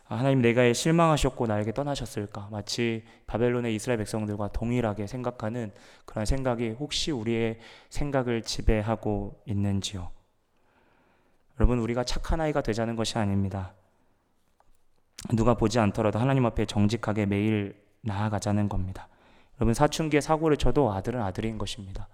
아, 0.07 0.16
하나님 0.16 0.42
내가 0.42 0.70
실망하셨고 0.73 1.47
나에게 1.47 1.73
떠나셨을까? 1.73 2.49
마치 2.51 3.05
바벨론의 3.27 3.75
이스라엘 3.75 3.99
백성들과 3.99 4.49
동일하게 4.49 5.07
생각하는 5.07 5.73
그런 6.05 6.27
생각이 6.27 6.70
혹시 6.70 7.11
우리의 7.11 7.59
생각을 7.88 8.42
지배하고 8.42 9.40
있는지요? 9.47 10.11
여러분, 11.59 11.79
우리가 11.79 12.05
착한 12.05 12.40
아이가 12.40 12.61
되자는 12.61 12.97
것이 12.97 13.16
아닙니다. 13.16 13.73
누가 15.33 15.55
보지 15.55 15.79
않더라도 15.79 16.18
하나님 16.18 16.44
앞에 16.44 16.66
정직하게 16.66 17.27
매일 17.27 17.81
나아가자는 18.03 18.68
겁니다. 18.68 19.09
여러분, 19.59 19.73
사춘기에 19.73 20.20
사고를 20.20 20.59
쳐도 20.59 20.92
아들은 20.92 21.23
아들인 21.23 21.57
것입니다. 21.57 22.09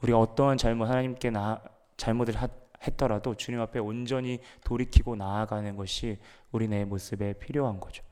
우리가 0.00 0.18
어떠한 0.20 0.56
잘못, 0.56 0.88
하나님께 0.88 1.30
나, 1.30 1.60
잘못을 1.98 2.40
했더라도 2.86 3.34
주님 3.34 3.60
앞에 3.60 3.78
온전히 3.78 4.40
돌이키고 4.64 5.16
나아가는 5.16 5.76
것이 5.76 6.18
우리네 6.52 6.84
모습에 6.84 7.34
필요한 7.34 7.80
거죠. 7.80 8.02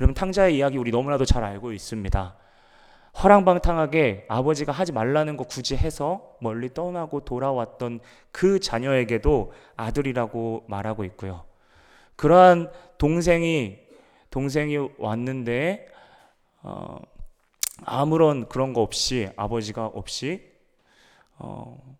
여러분 0.00 0.14
탕자의 0.14 0.56
이야기 0.56 0.78
우리 0.78 0.90
너무나도 0.90 1.24
잘 1.24 1.44
알고 1.44 1.72
있습니다. 1.72 2.36
허랑방탕하게 3.22 4.26
아버지가 4.28 4.70
하지 4.70 4.92
말라는 4.92 5.36
거 5.36 5.44
굳이 5.44 5.76
해서 5.76 6.36
멀리 6.40 6.72
떠나고 6.72 7.24
돌아왔던 7.24 8.00
그 8.30 8.60
자녀에게도 8.60 9.52
아들이라고 9.76 10.66
말하고 10.68 11.04
있고요. 11.04 11.44
그러한 12.16 12.70
동생이 12.98 13.78
동생이 14.30 14.76
왔는데 14.98 15.88
어, 16.62 16.98
아무런 17.84 18.48
그런 18.48 18.72
거 18.72 18.82
없이 18.82 19.30
아버지가 19.36 19.86
없이 19.86 20.52
어, 21.38 21.96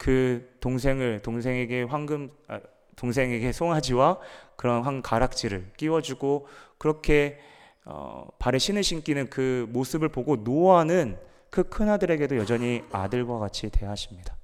그 0.00 0.56
동생을 0.60 1.20
동생에게 1.20 1.82
황금 1.82 2.30
아, 2.48 2.58
동생에게 2.96 3.52
송아지와 3.52 4.18
그런 4.56 4.82
황 4.82 5.02
가락지를 5.02 5.72
끼워주고 5.76 6.46
그렇게 6.78 7.38
어, 7.84 8.26
발에 8.38 8.56
신을 8.58 8.82
신기는 8.82 9.28
그 9.28 9.66
모습을 9.68 10.08
보고 10.08 10.36
노아는 10.36 11.18
그 11.50 11.64
큰 11.64 11.90
아들에게도 11.90 12.38
여전히 12.38 12.82
아들과 12.90 13.38
같이 13.38 13.68
대하십니다. 13.68 14.38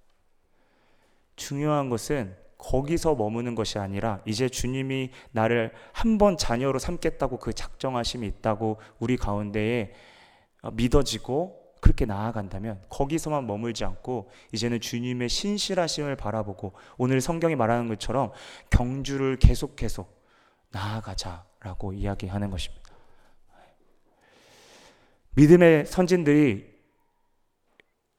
중요한 1.37 1.89
것은 1.89 2.37
거기서 2.59 3.15
머무는 3.15 3.55
것이 3.55 3.79
아니라 3.79 4.21
이제 4.27 4.51
주님이 4.51 5.11
나를 5.31 5.73
한 5.93 6.19
번 6.19 6.37
자녀로 6.37 6.79
삼겠다고 6.79 7.39
그 7.39 7.55
작정하심이 7.55 8.27
있다고 8.27 8.77
우리 8.99 9.17
가운데에 9.17 9.95
어, 10.61 10.71
믿어지고 10.73 11.66
그렇게 11.87 12.05
나아간다면 12.05 12.83
거기서만 12.89 13.47
머물지 13.47 13.85
않고 13.85 14.29
이제는 14.51 14.81
주님의 14.81 15.29
신실하심을 15.29 16.17
바라보고 16.17 16.73
오늘 16.99 17.21
성경이 17.21 17.55
말하는 17.55 17.87
것처럼 17.87 18.33
경주를 18.71 19.37
계속 19.37 19.77
계속 19.77 20.21
나아가자라고 20.73 21.93
이야기하는 21.93 22.51
것입니다. 22.51 22.91
믿음의 25.37 25.87
선진들이 25.87 26.75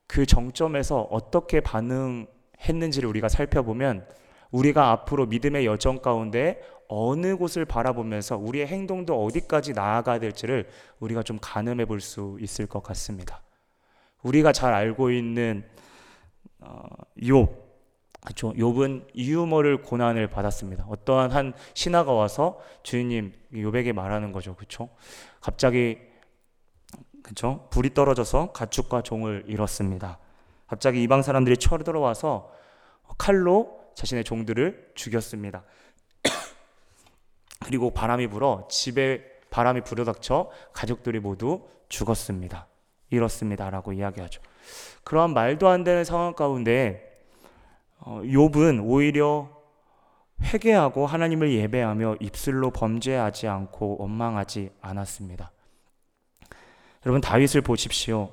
그 0.07 0.25
정점에서 0.25 1.01
어떻게 1.01 1.59
반응했는지를 1.59 3.09
우리가 3.09 3.27
살펴보면 3.27 4.07
우리가 4.51 4.91
앞으로 4.91 5.25
믿음의 5.25 5.65
여정 5.65 6.01
가운데 6.01 6.61
어느 6.87 7.35
곳을 7.35 7.65
바라보면서 7.65 8.37
우리의 8.37 8.67
행동도 8.67 9.25
어디까지 9.25 9.73
나아가야 9.73 10.19
될지를 10.19 10.69
우리가 11.01 11.21
좀 11.21 11.37
가늠해 11.41 11.83
볼 11.83 11.99
수 11.99 12.37
있을 12.39 12.65
것 12.65 12.81
같습니다. 12.81 13.41
우리가 14.27 14.51
잘 14.51 14.73
알고 14.73 15.11
있는 15.11 15.63
어, 16.59 16.83
욥 17.19 17.67
그렇죠. 18.21 18.51
욥은 18.53 19.15
유머를 19.15 19.83
고난을 19.83 20.27
받았습니다. 20.27 20.85
어떠한 20.89 21.31
한 21.31 21.53
신하가 21.73 22.11
와서 22.11 22.59
주인님 22.83 23.31
욥에게 23.53 23.93
말하는 23.93 24.33
거죠. 24.33 24.55
그렇죠? 24.55 24.89
갑자기 25.39 25.97
그렇죠? 27.23 27.67
불이 27.71 27.93
떨어져서 27.93 28.51
가축과 28.51 29.03
종을 29.03 29.45
잃었습니다. 29.47 30.19
갑자기 30.67 31.03
이방 31.03 31.21
사람들이 31.21 31.57
쳐들어와서 31.57 32.51
칼로 33.17 33.79
자신의 33.95 34.25
종들을 34.25 34.91
죽였습니다. 34.95 35.63
그리고 37.65 37.91
바람이 37.91 38.27
불어 38.27 38.67
집에 38.69 39.23
바람이 39.49 39.81
불어닥쳐 39.81 40.51
가족들이 40.73 41.19
모두 41.19 41.65
죽었습니다. 41.87 42.67
잃었습니다라고 43.09 43.93
이야기하죠. 43.93 44.41
그러한 45.03 45.33
말도 45.33 45.67
안 45.67 45.83
되는 45.83 46.03
상황 46.03 46.33
가운데 46.33 47.23
어, 47.99 48.21
욥은 48.23 48.81
오히려 48.83 49.49
회개하고 50.41 51.07
하나님을 51.07 51.51
예배하며 51.53 52.17
입술로 52.19 52.71
범죄하지 52.71 53.47
않고 53.47 53.97
원망하지 53.99 54.71
않았습니다. 54.81 55.51
여러분 57.05 57.21
다윗을 57.21 57.61
보십시오. 57.61 58.31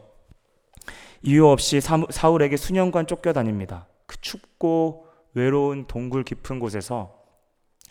이유 1.22 1.46
없이 1.46 1.80
사울에게 1.80 2.56
수년간 2.56 3.06
쫓겨다닙니다. 3.06 3.86
그 4.06 4.20
춥고 4.20 5.06
외로운 5.32 5.86
동굴 5.86 6.22
깊은 6.24 6.60
곳에서 6.60 7.22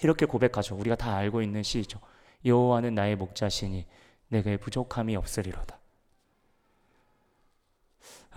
이렇게 0.04 0.26
고백하죠. 0.26 0.76
우리가 0.76 0.96
다 0.96 1.16
알고 1.16 1.42
있는 1.42 1.64
시죠. 1.64 2.00
여호와는 2.46 2.94
나의 2.94 3.16
목자시니 3.16 3.86
내게 4.28 4.58
부족함이 4.58 5.16
없으리로다. 5.16 5.80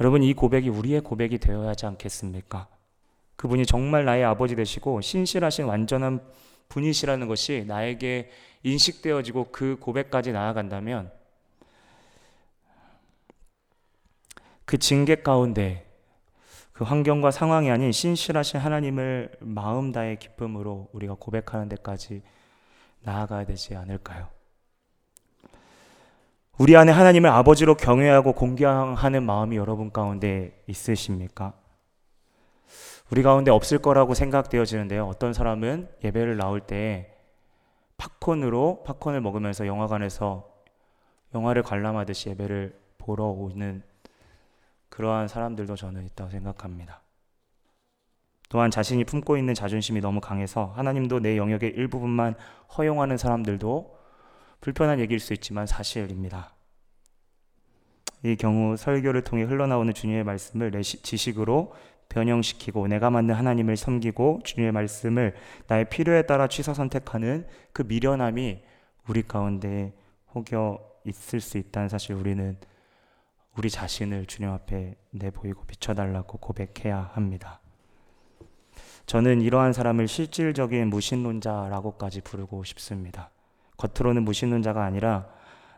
여러분 0.00 0.22
이 0.22 0.34
고백이 0.34 0.68
우리의 0.68 1.00
고백이 1.00 1.38
되어야 1.38 1.70
하지 1.70 1.86
않겠습니까? 1.86 2.68
그분이 3.36 3.66
정말 3.66 4.04
나의 4.04 4.24
아버지 4.24 4.54
되시고 4.54 5.00
신실하신 5.00 5.66
완전한 5.66 6.20
분이시라는 6.68 7.28
것이 7.28 7.64
나에게 7.66 8.30
인식되어지고 8.62 9.48
그 9.52 9.76
고백까지 9.80 10.32
나아간다면 10.32 11.10
그 14.64 14.78
징계 14.78 15.16
가운데 15.16 15.86
그 16.72 16.84
환경과 16.84 17.30
상황이 17.30 17.70
아닌 17.70 17.92
신실하신 17.92 18.60
하나님을 18.60 19.32
마음 19.40 19.92
다해 19.92 20.16
기쁨으로 20.16 20.88
우리가 20.92 21.14
고백하는 21.18 21.68
데까지 21.68 22.22
나아가야 23.00 23.46
되지 23.46 23.76
않을까요? 23.76 24.35
우리 26.58 26.74
안에 26.74 26.90
하나님을 26.90 27.28
아버지로 27.28 27.74
경외하고 27.74 28.32
공경하는 28.32 29.22
마음이 29.24 29.56
여러분 29.56 29.92
가운데 29.92 30.58
있으십니까? 30.66 31.52
우리 33.10 33.22
가운데 33.22 33.50
없을 33.50 33.76
거라고 33.76 34.14
생각되어지는데요. 34.14 35.06
어떤 35.06 35.34
사람은 35.34 35.86
예배를 36.02 36.38
나올 36.38 36.60
때 36.62 37.14
팝콘으로 37.98 38.84
팝콘을 38.86 39.20
먹으면서 39.20 39.66
영화관에서 39.66 40.48
영화를 41.34 41.62
관람하듯이 41.62 42.30
예배를 42.30 42.74
보러 42.96 43.24
오는 43.26 43.82
그러한 44.88 45.28
사람들도 45.28 45.76
저는 45.76 46.06
있다고 46.06 46.30
생각합니다. 46.30 47.02
또한 48.48 48.70
자신이 48.70 49.04
품고 49.04 49.36
있는 49.36 49.52
자존심이 49.52 50.00
너무 50.00 50.22
강해서 50.22 50.72
하나님도 50.74 51.20
내 51.20 51.36
영역의 51.36 51.74
일부분만 51.76 52.34
허용하는 52.78 53.18
사람들도 53.18 53.96
불편한 54.66 54.98
얘기일 54.98 55.20
수 55.20 55.32
있지만 55.32 55.64
사실입니다. 55.64 56.52
이 58.24 58.34
경우 58.34 58.76
설교를 58.76 59.22
통해 59.22 59.44
흘러나오는 59.44 59.94
주님의 59.94 60.24
말씀을 60.24 60.72
내 60.72 60.82
지식으로 60.82 61.72
변형시키고 62.08 62.88
내가 62.88 63.08
만든 63.10 63.36
하나님을 63.36 63.76
섬기고 63.76 64.40
주님의 64.42 64.72
말씀을 64.72 65.36
나의 65.68 65.88
필요에 65.88 66.22
따라 66.22 66.48
취사 66.48 66.74
선택하는 66.74 67.46
그 67.72 67.82
미련함이 67.82 68.64
우리 69.08 69.22
가운데 69.22 69.94
혹여 70.34 70.80
있을 71.04 71.40
수 71.40 71.58
있다는 71.58 71.88
사실 71.88 72.16
우리는 72.16 72.56
우리 73.56 73.70
자신을 73.70 74.26
주님 74.26 74.50
앞에 74.50 74.96
내보이고 75.12 75.62
비춰달라고 75.66 76.38
고백해야 76.38 77.12
합니다. 77.14 77.60
저는 79.06 79.42
이러한 79.42 79.72
사람을 79.72 80.08
실질적인 80.08 80.90
무신론자라고까지 80.90 82.22
부르고 82.22 82.64
싶습니다. 82.64 83.30
겉으로는 83.76 84.24
무신론 84.24 84.62
자가 84.62 84.84
아니라 84.84 85.26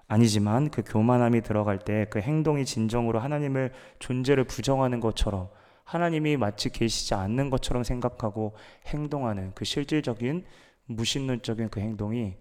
아니지만 0.06 0.70
그 0.70 0.82
교만함이 0.84 1.42
들어갈 1.42 1.78
때 1.78 2.06
그 2.11 2.20
행동이 2.20 2.64
진정으로 2.64 3.18
하나님을 3.18 3.72
존재를 3.98 4.44
부정하는 4.44 5.00
것처럼 5.00 5.48
하나님이 5.84 6.37
마치 6.37 6.70
계시지 6.70 7.14
않는 7.14 7.50
것처럼 7.50 7.82
생각하고 7.82 8.54
행동하는 8.87 9.52
그 9.54 9.64
실질적인 9.64 10.44
무신론적인 10.87 11.68
그 11.68 11.80
행동이 11.80 12.37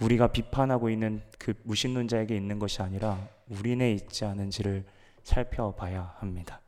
우리가 0.00 0.28
비판하고 0.28 0.90
있는 0.90 1.22
그 1.38 1.54
무신론자에게 1.64 2.34
있는 2.34 2.58
것이 2.58 2.82
아니라 2.82 3.18
우리네 3.48 3.92
있지 3.92 4.24
않은지를 4.24 4.84
살펴봐야 5.22 6.14
합니다. 6.18 6.60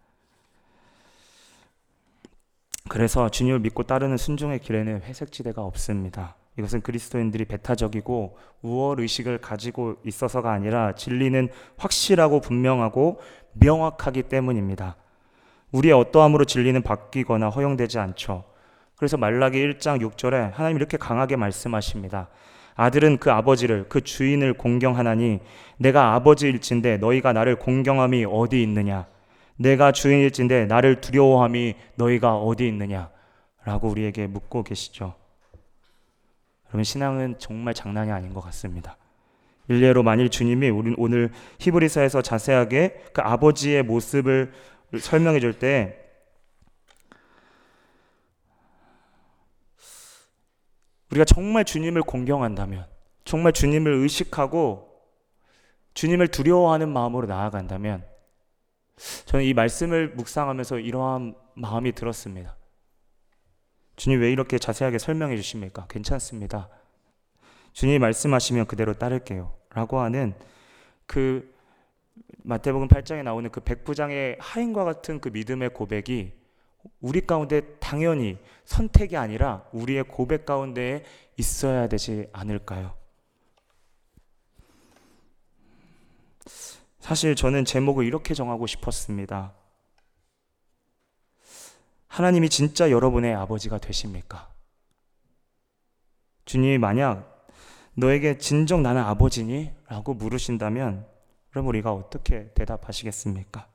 그래서 2.89 3.29
주님을 3.31 3.61
믿고 3.61 3.85
따르는 3.85 4.17
순종의 4.17 4.59
길에는 4.61 5.03
회색지대가 5.03 5.63
없습니다. 5.63 6.37
이것은 6.59 6.83
그리스도인들이 6.83 7.47
배타적이고 7.47 8.37
우월 8.63 9.01
의식을 9.01 9.39
가지고 9.39 9.97
있어서가 10.05 10.53
아니라 10.53 10.95
진리는 10.95 11.49
확실하고 11.79 12.41
분명하고 12.41 13.21
명확하기 13.55 14.25
때문입니다. 14.25 14.97
우리의 15.73 15.95
어떠함으로 15.95 16.45
진리는 16.45 16.83
바뀌거나 16.83 17.49
허용되지 17.49 17.99
않죠. 17.99 18.45
그래서 18.97 19.17
말라기 19.17 19.59
1장 19.59 20.01
6절에 20.01 20.53
하나님 20.53 20.77
이렇게 20.77 20.97
강하게 20.97 21.37
말씀하십니다. 21.37 22.29
아들은 22.75 23.19
그 23.19 23.31
아버지를 23.31 23.87
그 23.89 24.03
주인을 24.03 24.55
공경하나니 24.55 25.41
내가 25.79 26.15
아버지일진데 26.15 26.99
너희가 26.99 27.33
나를 27.33 27.57
공경함이 27.57 28.27
어디 28.27 28.63
있느냐 28.63 29.07
내가 29.57 29.93
주인일진데 29.93 30.67
나를 30.67 31.01
두려워함이 31.01 31.75
너희가 31.97 32.37
어디 32.37 32.67
있느냐 32.69 33.11
라고 33.65 33.89
우리에게 33.89 34.27
묻고 34.27 34.65
계시죠. 34.65 35.15
여러분 36.73 36.85
신앙은 36.85 37.39
정말 37.39 37.75
장난이 37.75 38.11
아닌 38.11 38.33
것 38.33 38.41
같습니다. 38.41 38.97
일례로 39.69 40.03
만일 40.03 40.31
주님이 40.31 40.71
우리 40.71 40.95
오늘 40.97 41.31
히브리서에서 41.61 42.23
자세하게 42.23 43.05
그 43.13 43.21
아버지의 43.21 43.83
모습을 43.83 44.53
설명해 44.99 45.41
줄 45.41 45.59
때 45.59 45.99
우리가 51.11 51.27
정말 51.27 51.67
주님을 51.67 52.03
공경한다면 52.03 52.87
정말 53.25 53.53
주님을 53.53 53.93
의식하고 53.93 54.89
주님을 55.93 56.29
두려워하는 56.29 56.89
마음으로 56.89 57.27
나아간다면 57.27 58.03
저는 59.27 59.45
이 59.45 59.53
말씀을 59.53 60.15
묵상하면서 60.15 60.79
이러한 60.79 61.35
마음이 61.55 61.93
들었습니다. 61.93 62.57
주님 64.03 64.21
왜 64.21 64.33
이렇게 64.33 64.59
자세하게 64.59 64.99
설명해 64.99 65.37
주십니까? 65.37 65.87
괜찮습니다. 65.89 66.69
주님이 67.73 68.01
말씀하시면 68.01 68.67
그대로 68.67 68.95
따를게요. 68.95 69.55
라고 69.71 70.01
하는 70.01 70.35
그 71.07 71.55
마태복음 72.39 72.89
8장에 72.89 73.23
나오는 73.23 73.49
그 73.53 73.61
백부장의 73.61 74.39
하인과 74.41 74.83
같은 74.83 75.21
그 75.21 75.29
믿음의 75.29 75.73
고백이 75.73 76.33
우리 77.01 77.21
가운데 77.25 77.61
당연히 77.79 78.39
선택이 78.65 79.17
아니라 79.17 79.69
우리의 79.71 80.03
고백 80.09 80.47
가운데 80.47 81.05
있어야 81.37 81.87
되지 81.87 82.27
않을까요? 82.33 82.97
사실 86.99 87.37
저는 87.37 87.65
제목을 87.65 88.05
이렇게 88.05 88.35
정하고 88.35 88.67
싶었습니다. 88.67 89.53
하나님이 92.13 92.51
진짜 92.51 92.91
여러분의 92.91 93.35
아버지가 93.35 93.79
되십니까? 93.79 94.51
주님이 96.45 96.77
만약 96.77 97.47
너에게 97.95 98.37
진정 98.37 98.83
나는 98.83 99.01
아버지니? 99.01 99.73
라고 99.89 100.13
물으신다면 100.13 101.07
그럼 101.49 101.69
우리가 101.69 101.91
어떻게 101.91 102.53
대답하시겠습니까? 102.53 103.67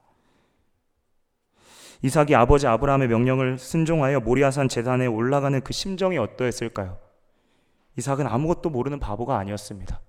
이삭이 2.04 2.36
아버지 2.36 2.68
아브라함의 2.68 3.08
명령을 3.08 3.58
순종하여 3.58 4.20
모리아산 4.20 4.70
재단에 4.70 5.08
올라가는 5.08 5.60
그 5.62 5.74
심정이 5.74 6.20
어떠했을까요? 6.20 7.00
이삭은 7.98 8.28
아무것도 8.28 8.70
모르는 8.70 9.00
바보가 9.00 9.36
아니었습니다. 9.40 10.00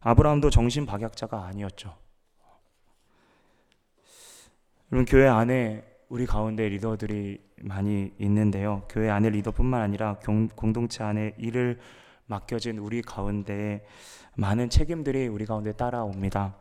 아브라함도 0.00 0.48
정신 0.48 0.86
박약자가 0.86 1.44
아니었죠. 1.44 1.94
여러분 4.90 5.04
교회 5.04 5.28
안에 5.28 5.91
우리 6.12 6.26
가운데 6.26 6.68
리더들이 6.68 7.40
많이 7.62 8.12
있는데요. 8.18 8.82
교회 8.88 9.10
안에 9.10 9.30
리더뿐만 9.30 9.80
아니라 9.80 10.18
공동체 10.54 11.02
안에 11.04 11.34
일을 11.38 11.78
맡겨진 12.26 12.78
우리 12.78 13.02
가운데 13.02 13.84
많은 14.36 14.70
책임들이 14.70 15.28
우리 15.28 15.46
가운데 15.46 15.72
따라옵니다. 15.72 16.56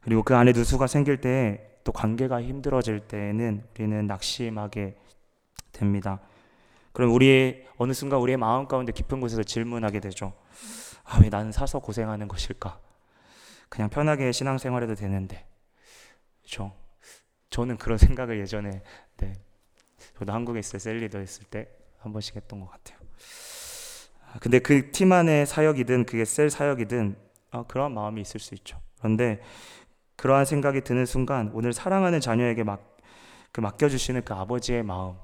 그리고 0.00 0.22
그 0.22 0.36
안에 0.36 0.52
누수가 0.52 0.86
생길 0.86 1.20
때 1.20 1.72
또 1.84 1.92
관계가 1.92 2.42
힘들어질 2.42 3.00
때는 3.00 3.64
우리는 3.74 4.06
낙심하게 4.06 4.96
됩니다. 5.72 6.20
그럼 6.92 7.12
우리의 7.12 7.66
어느 7.76 7.92
순간 7.92 8.20
우리의 8.20 8.36
마음 8.36 8.68
가운데 8.68 8.92
깊은 8.92 9.20
곳에서 9.20 9.42
질문하게 9.42 10.00
되죠. 10.00 10.32
아, 11.04 11.18
왜 11.20 11.28
나는 11.28 11.50
사서 11.50 11.80
고생하는 11.80 12.28
것일까? 12.28 12.78
그냥 13.68 13.88
편하게 13.88 14.30
신앙생활해도 14.32 14.94
되는데. 14.94 15.46
그렇죠? 16.42 16.72
저는 17.52 17.76
그런 17.76 17.98
생각을 17.98 18.40
예전에 18.40 18.82
네. 19.18 19.32
저도 20.18 20.32
한국에 20.32 20.58
있을 20.58 20.80
셀리더 20.80 21.22
있을 21.22 21.44
때 21.44 21.82
한 22.02 22.12
번씩 22.12 22.36
했던 22.36 22.60
것 22.60 22.68
같아요. 22.70 22.98
아, 24.32 24.38
근데 24.40 24.58
그 24.58 24.90
팀 24.90 25.12
안의 25.12 25.46
사역이든 25.46 26.04
그게 26.06 26.24
셀 26.24 26.50
사역이든 26.50 27.16
어, 27.52 27.64
그런 27.66 27.94
마음이 27.94 28.20
있을 28.20 28.40
수 28.40 28.54
있죠. 28.54 28.80
그런데 28.98 29.40
그러한 30.16 30.44
생각이 30.44 30.82
드는 30.82 31.06
순간 31.06 31.50
오늘 31.54 31.72
사랑하는 31.72 32.20
자녀에게 32.20 32.64
막, 32.64 32.96
그 33.52 33.60
맡겨주시는 33.60 34.24
그 34.24 34.34
아버지의 34.34 34.82
마음 34.82 35.16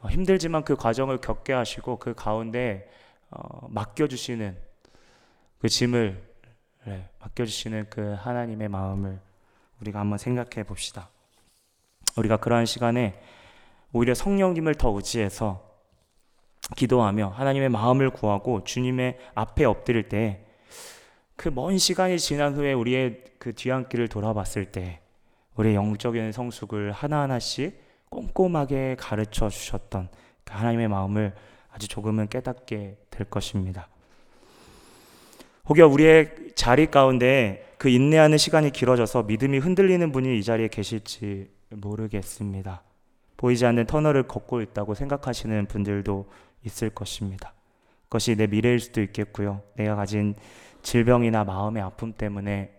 어, 0.00 0.08
힘들지만 0.08 0.64
그 0.64 0.74
과정을 0.74 1.18
겪게 1.18 1.52
하시고 1.52 1.98
그 1.98 2.14
가운데 2.14 2.90
어, 3.30 3.68
맡겨주시는 3.68 4.58
그 5.58 5.68
짐을 5.68 6.28
네, 6.86 7.08
맡겨주시는 7.20 7.90
그 7.90 8.14
하나님의 8.14 8.68
마음을 8.68 9.20
우리가 9.80 10.00
한번 10.00 10.18
생각해 10.18 10.64
봅시다. 10.64 11.10
우리가 12.18 12.36
그러한 12.38 12.66
시간에 12.66 13.20
오히려 13.92 14.14
성령님을 14.14 14.74
더 14.74 14.90
의지해서 14.90 15.66
기도하며 16.76 17.28
하나님의 17.28 17.68
마음을 17.70 18.10
구하고 18.10 18.64
주님의 18.64 19.18
앞에 19.34 19.64
엎드릴 19.64 20.08
때 20.08 20.44
그 21.38 21.50
먼 21.52 21.78
시간이 21.78 22.18
지난 22.18 22.56
후에 22.56 22.72
우리의 22.72 23.22
그 23.38 23.54
뒤안길을 23.54 24.08
돌아봤을 24.08 24.72
때 24.72 24.98
우리의 25.54 25.76
영적인 25.76 26.32
성숙을 26.32 26.90
하나하나씩 26.90 27.80
꼼꼼하게 28.10 28.96
가르쳐 28.98 29.48
주셨던 29.48 30.08
그 30.42 30.52
하나님의 30.52 30.88
마음을 30.88 31.32
아주 31.70 31.86
조금은 31.86 32.28
깨닫게 32.28 32.96
될 33.10 33.30
것입니다. 33.30 33.88
혹여 35.68 35.86
우리의 35.86 36.32
자리 36.56 36.90
가운데 36.90 37.72
그 37.78 37.88
인내하는 37.88 38.36
시간이 38.36 38.72
길어져서 38.72 39.22
믿음이 39.22 39.58
흔들리는 39.58 40.10
분이 40.10 40.40
이 40.40 40.42
자리에 40.42 40.66
계실지 40.66 41.50
모르겠습니다. 41.70 42.82
보이지 43.36 43.66
않는 43.66 43.86
터널을 43.86 44.26
걷고 44.28 44.62
있다고 44.62 44.94
생각하시는 44.94 45.66
분들도 45.66 46.28
있을 46.64 46.90
것입니다. 46.90 47.54
그것이 48.04 48.36
내 48.36 48.46
미래일 48.46 48.80
수도 48.80 49.00
있겠고요. 49.02 49.62
내가 49.76 49.94
가진 49.94 50.34
질병이나 50.82 51.44
마음의 51.44 51.82
아픔 51.82 52.12
때문에 52.12 52.74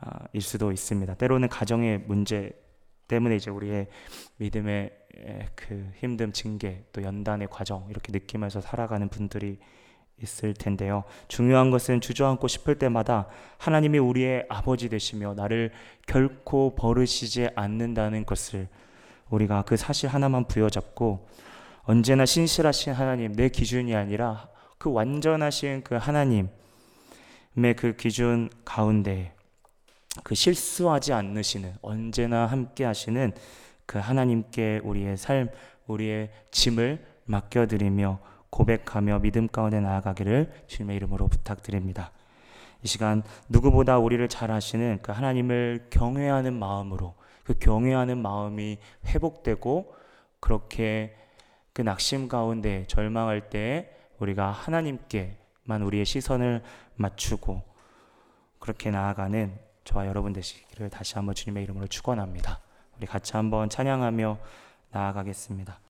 아, 0.00 0.26
일 0.32 0.40
수도 0.40 0.72
있습니다. 0.72 1.14
때로는 1.14 1.48
가정의 1.48 1.98
문제 1.98 2.52
때문에 3.08 3.36
이제 3.36 3.50
우리의 3.50 3.88
믿음의 4.36 4.90
그 5.54 5.90
힘듦, 6.00 6.34
징계, 6.34 6.84
또 6.92 7.02
연단의 7.02 7.48
과정 7.50 7.86
이렇게 7.88 8.12
느끼면서 8.12 8.60
살아가는 8.60 9.08
분들이 9.08 9.58
있을 10.22 10.54
텐데요. 10.54 11.04
중요한 11.28 11.70
것은 11.70 12.00
주저앉고 12.00 12.48
싶을 12.48 12.78
때마다 12.78 13.26
하나님이 13.58 13.98
우리의 13.98 14.46
아버지 14.48 14.88
되시며 14.88 15.34
나를 15.34 15.72
결코 16.06 16.74
버리시지 16.74 17.48
않는다는 17.54 18.24
것을 18.24 18.68
우리가 19.28 19.62
그 19.62 19.76
사실 19.76 20.08
하나만 20.08 20.46
부여잡고 20.46 21.28
언제나 21.82 22.24
신실하신 22.24 22.94
하나님, 22.94 23.32
내 23.34 23.48
기준이 23.48 23.94
아니라 23.94 24.48
그 24.78 24.90
완전하신 24.90 25.82
그 25.84 25.94
하나님의 25.94 26.48
그 27.76 27.96
기준 27.96 28.50
가운데 28.64 29.34
그 30.22 30.34
실수하지 30.34 31.12
않으시는 31.12 31.74
언제나 31.82 32.46
함께 32.46 32.84
하시는 32.84 33.32
그 33.84 33.98
하나님께 33.98 34.80
우리의 34.82 35.16
삶, 35.16 35.48
우리의 35.86 36.30
짐을 36.50 37.04
맡겨드리며 37.26 38.18
고백하며 38.56 39.18
믿음 39.18 39.48
가운데 39.48 39.80
나아가기를 39.80 40.50
주님의 40.66 40.96
이름으로 40.96 41.28
부탁드립니다. 41.28 42.10
이 42.82 42.88
시간 42.88 43.22
누구보다 43.50 43.98
우리를 43.98 44.26
잘 44.28 44.50
아시는 44.50 45.00
그 45.02 45.12
하나님을 45.12 45.88
경외하는 45.90 46.58
마음으로 46.58 47.14
그 47.44 47.58
경외하는 47.58 48.16
마음이 48.16 48.78
회복되고 49.04 49.94
그렇게 50.40 51.14
그 51.74 51.82
낙심 51.82 52.28
가운데 52.28 52.86
절망할 52.86 53.50
때 53.50 53.94
우리가 54.20 54.52
하나님께만 54.52 55.82
우리의 55.82 56.06
시선을 56.06 56.62
맞추고 56.94 57.62
그렇게 58.58 58.90
나아가는 58.90 59.54
저와 59.84 60.06
여러분 60.06 60.32
되시기를 60.32 60.88
다시 60.88 61.14
한번 61.16 61.34
주님의 61.34 61.62
이름으로 61.64 61.88
축원합니다. 61.88 62.60
우리 62.96 63.06
같이 63.06 63.36
한번 63.36 63.68
찬양하며 63.68 64.38
나아가겠습니다. 64.92 65.85